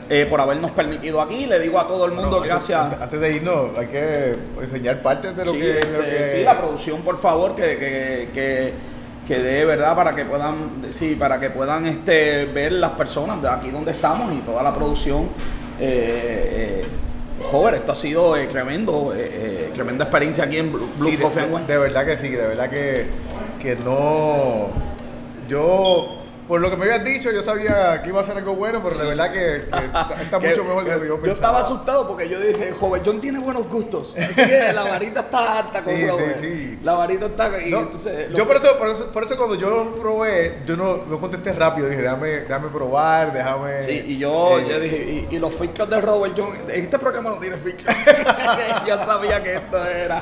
eh, 0.10 0.26
por 0.30 0.42
habernos 0.42 0.72
permitido 0.72 1.22
aquí. 1.22 1.46
Le 1.46 1.60
digo 1.60 1.80
a 1.80 1.88
todo 1.88 2.06
el 2.06 2.12
mundo 2.12 2.42
gracias. 2.42 2.80
Antes, 2.80 3.02
antes 3.02 3.20
de 3.20 3.32
irnos, 3.32 3.78
hay 3.78 3.88
que 3.88 4.36
enseñar 4.62 5.02
partes 5.02 5.36
de 5.36 5.46
lo 5.46 5.52
sí, 5.54 5.60
que. 5.60 5.74
lo 5.74 5.80
este, 5.80 5.98
que- 6.18 6.32
sí, 6.38 6.44
la 6.44 6.58
producción, 6.58 7.02
por 7.02 7.20
favor, 7.20 7.56
que, 7.56 7.78
que, 7.78 8.30
que, 8.34 8.74
que 9.28 9.40
dé, 9.42 9.66
¿verdad? 9.66 9.96
Para 9.96 10.14
que 10.16 10.26
puedan, 10.26 10.84
sí, 10.90 11.16
para 11.16 11.40
que 11.40 11.50
puedan 11.50 11.86
este, 11.88 12.46
ver 12.46 12.74
las 12.74 12.92
personas 12.92 13.42
de 13.42 13.50
aquí 13.50 13.72
donde 13.72 13.92
estamos 13.92 14.32
y 14.34 14.38
toda 14.40 14.62
la 14.62 14.74
producción. 14.74 15.24
Eh, 15.80 16.82
eh, 16.82 16.86
joven, 17.52 17.76
esto 17.76 17.92
ha 17.92 17.96
sido 17.96 18.38
eh, 18.38 18.46
tremendo, 18.48 19.14
eh, 19.16 19.30
eh, 19.68 19.72
tremenda 19.74 20.06
experiencia 20.06 20.46
aquí 20.46 20.58
en 20.58 20.72
Blue, 20.72 20.88
Blue 20.98 21.10
Sí, 21.10 21.18
de, 21.18 21.74
de 21.74 21.78
verdad 21.78 22.06
que 22.06 22.18
sí, 22.18 22.30
de 22.30 22.48
verdad 22.48 22.70
que, 22.70 23.06
que 23.62 23.76
no. 23.84 24.68
Yo, 25.50 26.24
por 26.48 26.62
lo 26.62 26.70
que 26.70 26.78
me 26.78 26.84
habías 26.86 27.04
dicho, 27.04 27.32
yo 27.32 27.42
sabía 27.42 28.02
que 28.04 28.10
iba 28.10 28.22
a 28.22 28.24
ser 28.24 28.38
algo 28.38 28.56
bueno, 28.56 28.82
pero 28.84 28.98
de 28.98 29.08
verdad 29.08 29.32
que, 29.32 29.38
que 29.70 30.24
está, 30.24 30.40
mucho 30.40 30.64
mejor 30.64 30.84
de 30.86 30.92
lo 30.96 31.00
que 31.02 31.08
yo 31.08 31.16
yo 31.16 31.22
pensaba. 31.22 31.34
estaba 31.34 31.60
asustado 31.62 32.08
porque 32.08 32.30
yo 32.30 32.40
dije, 32.40 32.72
joven, 32.80 33.02
John 33.06 33.20
tiene 33.22 33.40
buenos 33.40 33.68
gustos. 33.70 34.16
Así 34.18 34.34
que 34.36 34.72
la 34.74 34.84
varita 34.84 35.22
está 35.22 35.60
alta 35.60 35.82
con 35.84 35.96
Sí, 35.96 36.08
Robert. 36.08 36.38
sí, 36.42 36.48
sí. 36.48 36.80
La 36.84 36.94
varita 36.94 37.26
está. 37.28 37.62
Y 37.62 37.72
No, 37.72 37.80
entonces, 37.82 38.30
yo 38.34 38.46
por 38.48 38.58
eso, 38.58 38.78
por 38.78 38.88
eso, 38.90 39.12
por 39.12 39.24
eso 39.24 39.38
cuando 39.38 39.56
yo 39.56 39.70
lo 39.70 39.96
probé, 39.96 40.60
yo 40.66 40.76
no, 40.78 40.98
no 41.06 41.20
contesté 41.20 41.54
rápido, 41.54 41.88
dije, 41.90 42.02
déjame, 42.04 42.28
déjame 42.42 42.68
probar, 42.70 43.34
déjame. 43.34 43.82
Sí, 43.82 44.04
y 44.08 44.18
yo, 44.18 44.60
eh, 44.60 44.68
yo 44.70 44.80
dije, 44.80 45.28
y, 45.32 45.36
y 45.36 45.40
los 45.40 45.54
filtros 45.54 45.90
de 45.90 46.02
Robert 46.02 46.34
John, 46.38 46.50
este 46.70 47.00
programa 47.00 47.32
no 47.32 47.38
tiene 47.38 47.58
filtros. 47.58 47.96
yo 48.88 48.98
sabía 49.06 49.42
que 49.42 49.56
esto 49.56 49.86
era. 49.86 50.22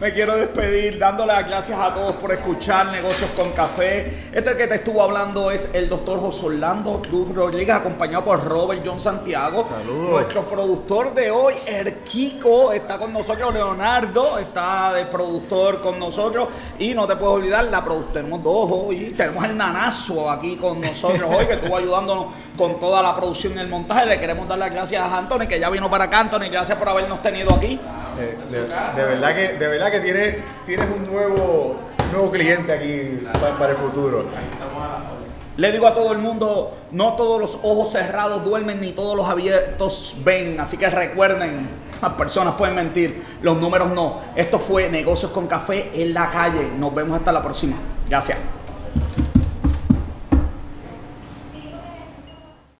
Me 0.00 0.12
quiero 0.12 0.36
despedir 0.36 0.96
dándole 0.96 1.32
las 1.32 1.48
gracias 1.48 1.76
a 1.76 1.92
todos 1.92 2.14
por 2.14 2.30
escuchar 2.30 2.86
Negocios 2.86 3.30
con 3.30 3.50
Café. 3.50 4.28
Este 4.32 4.56
que 4.56 4.68
te 4.68 4.76
estuvo 4.76 5.02
hablando 5.02 5.50
es 5.50 5.70
el 5.72 5.88
doctor 5.88 6.20
José 6.20 6.46
Orlando 6.46 7.02
Cruz 7.02 7.34
Rodríguez, 7.34 7.74
acompañado 7.74 8.24
por 8.24 8.44
Robert 8.44 8.80
John 8.86 9.00
Santiago. 9.00 9.68
Saludos. 9.68 10.10
Nuestro 10.10 10.42
productor 10.44 11.12
de 11.14 11.32
hoy, 11.32 11.54
Erquico, 11.66 12.72
está 12.72 12.96
con 12.96 13.12
nosotros. 13.12 13.52
Leonardo 13.52 14.38
está 14.38 14.92
de 14.92 15.06
productor 15.06 15.80
con 15.80 15.98
nosotros. 15.98 16.46
Y 16.78 16.94
no 16.94 17.04
te 17.08 17.16
puedes 17.16 17.34
olvidar, 17.34 17.64
la 17.64 17.84
tenemos 18.12 18.40
dos 18.40 18.70
hoy. 18.70 19.14
Tenemos 19.16 19.44
el 19.46 19.56
Nanazo 19.56 20.30
aquí 20.30 20.54
con 20.54 20.80
nosotros 20.80 21.28
hoy, 21.28 21.46
que 21.46 21.54
estuvo 21.54 21.76
ayudándonos 21.76 22.26
con 22.56 22.78
toda 22.78 23.02
la 23.02 23.16
producción 23.16 23.54
y 23.56 23.58
el 23.58 23.68
montaje. 23.68 24.06
Le 24.06 24.20
queremos 24.20 24.46
dar 24.46 24.58
las 24.58 24.70
gracias 24.70 25.02
a 25.02 25.18
Anthony, 25.18 25.48
que 25.48 25.58
ya 25.58 25.68
vino 25.70 25.90
para 25.90 26.04
acá. 26.04 26.20
Anthony, 26.20 26.48
gracias 26.52 26.78
por 26.78 26.88
habernos 26.88 27.20
tenido 27.20 27.52
aquí. 27.52 27.80
eh, 28.20 28.38
de, 28.48 28.62
de 28.62 29.04
verdad 29.04 29.34
que, 29.34 29.48
de 29.58 29.68
verdad 29.68 29.87
que 29.90 30.00
tienes, 30.00 30.36
tienes 30.66 30.86
un 30.94 31.06
nuevo, 31.06 31.76
nuevo 32.12 32.30
cliente 32.30 32.72
aquí 32.72 33.26
pa- 33.40 33.58
para, 33.58 33.72
el 33.72 33.78
futuro. 33.78 34.24
Le 35.56 35.72
digo 35.72 35.88
a 35.88 35.94
todo 35.94 36.12
el 36.12 36.18
mundo, 36.18 36.76
no 36.92 37.14
todos 37.14 37.40
los 37.40 37.58
ojos 37.64 37.90
cerrados 37.90 38.44
duermen 38.44 38.80
ni 38.80 38.92
todos 38.92 39.16
los 39.16 39.28
abiertos 39.28 40.14
ven. 40.24 40.60
Así 40.60 40.76
que 40.76 40.88
recuerden, 40.88 41.68
las 42.00 42.12
personas 42.12 42.54
pueden 42.54 42.76
mentir, 42.76 43.24
los 43.42 43.56
números 43.56 43.90
no. 43.90 44.20
Esto 44.36 44.60
fue 44.60 44.88
Negocios 44.88 45.32
con 45.32 45.48
Café 45.48 45.90
en 45.94 46.14
la 46.14 46.30
calle. 46.30 46.70
Nos 46.78 46.94
vemos 46.94 47.18
hasta 47.18 47.32
la 47.32 47.42
próxima. 47.42 47.76
Gracias. 48.08 48.38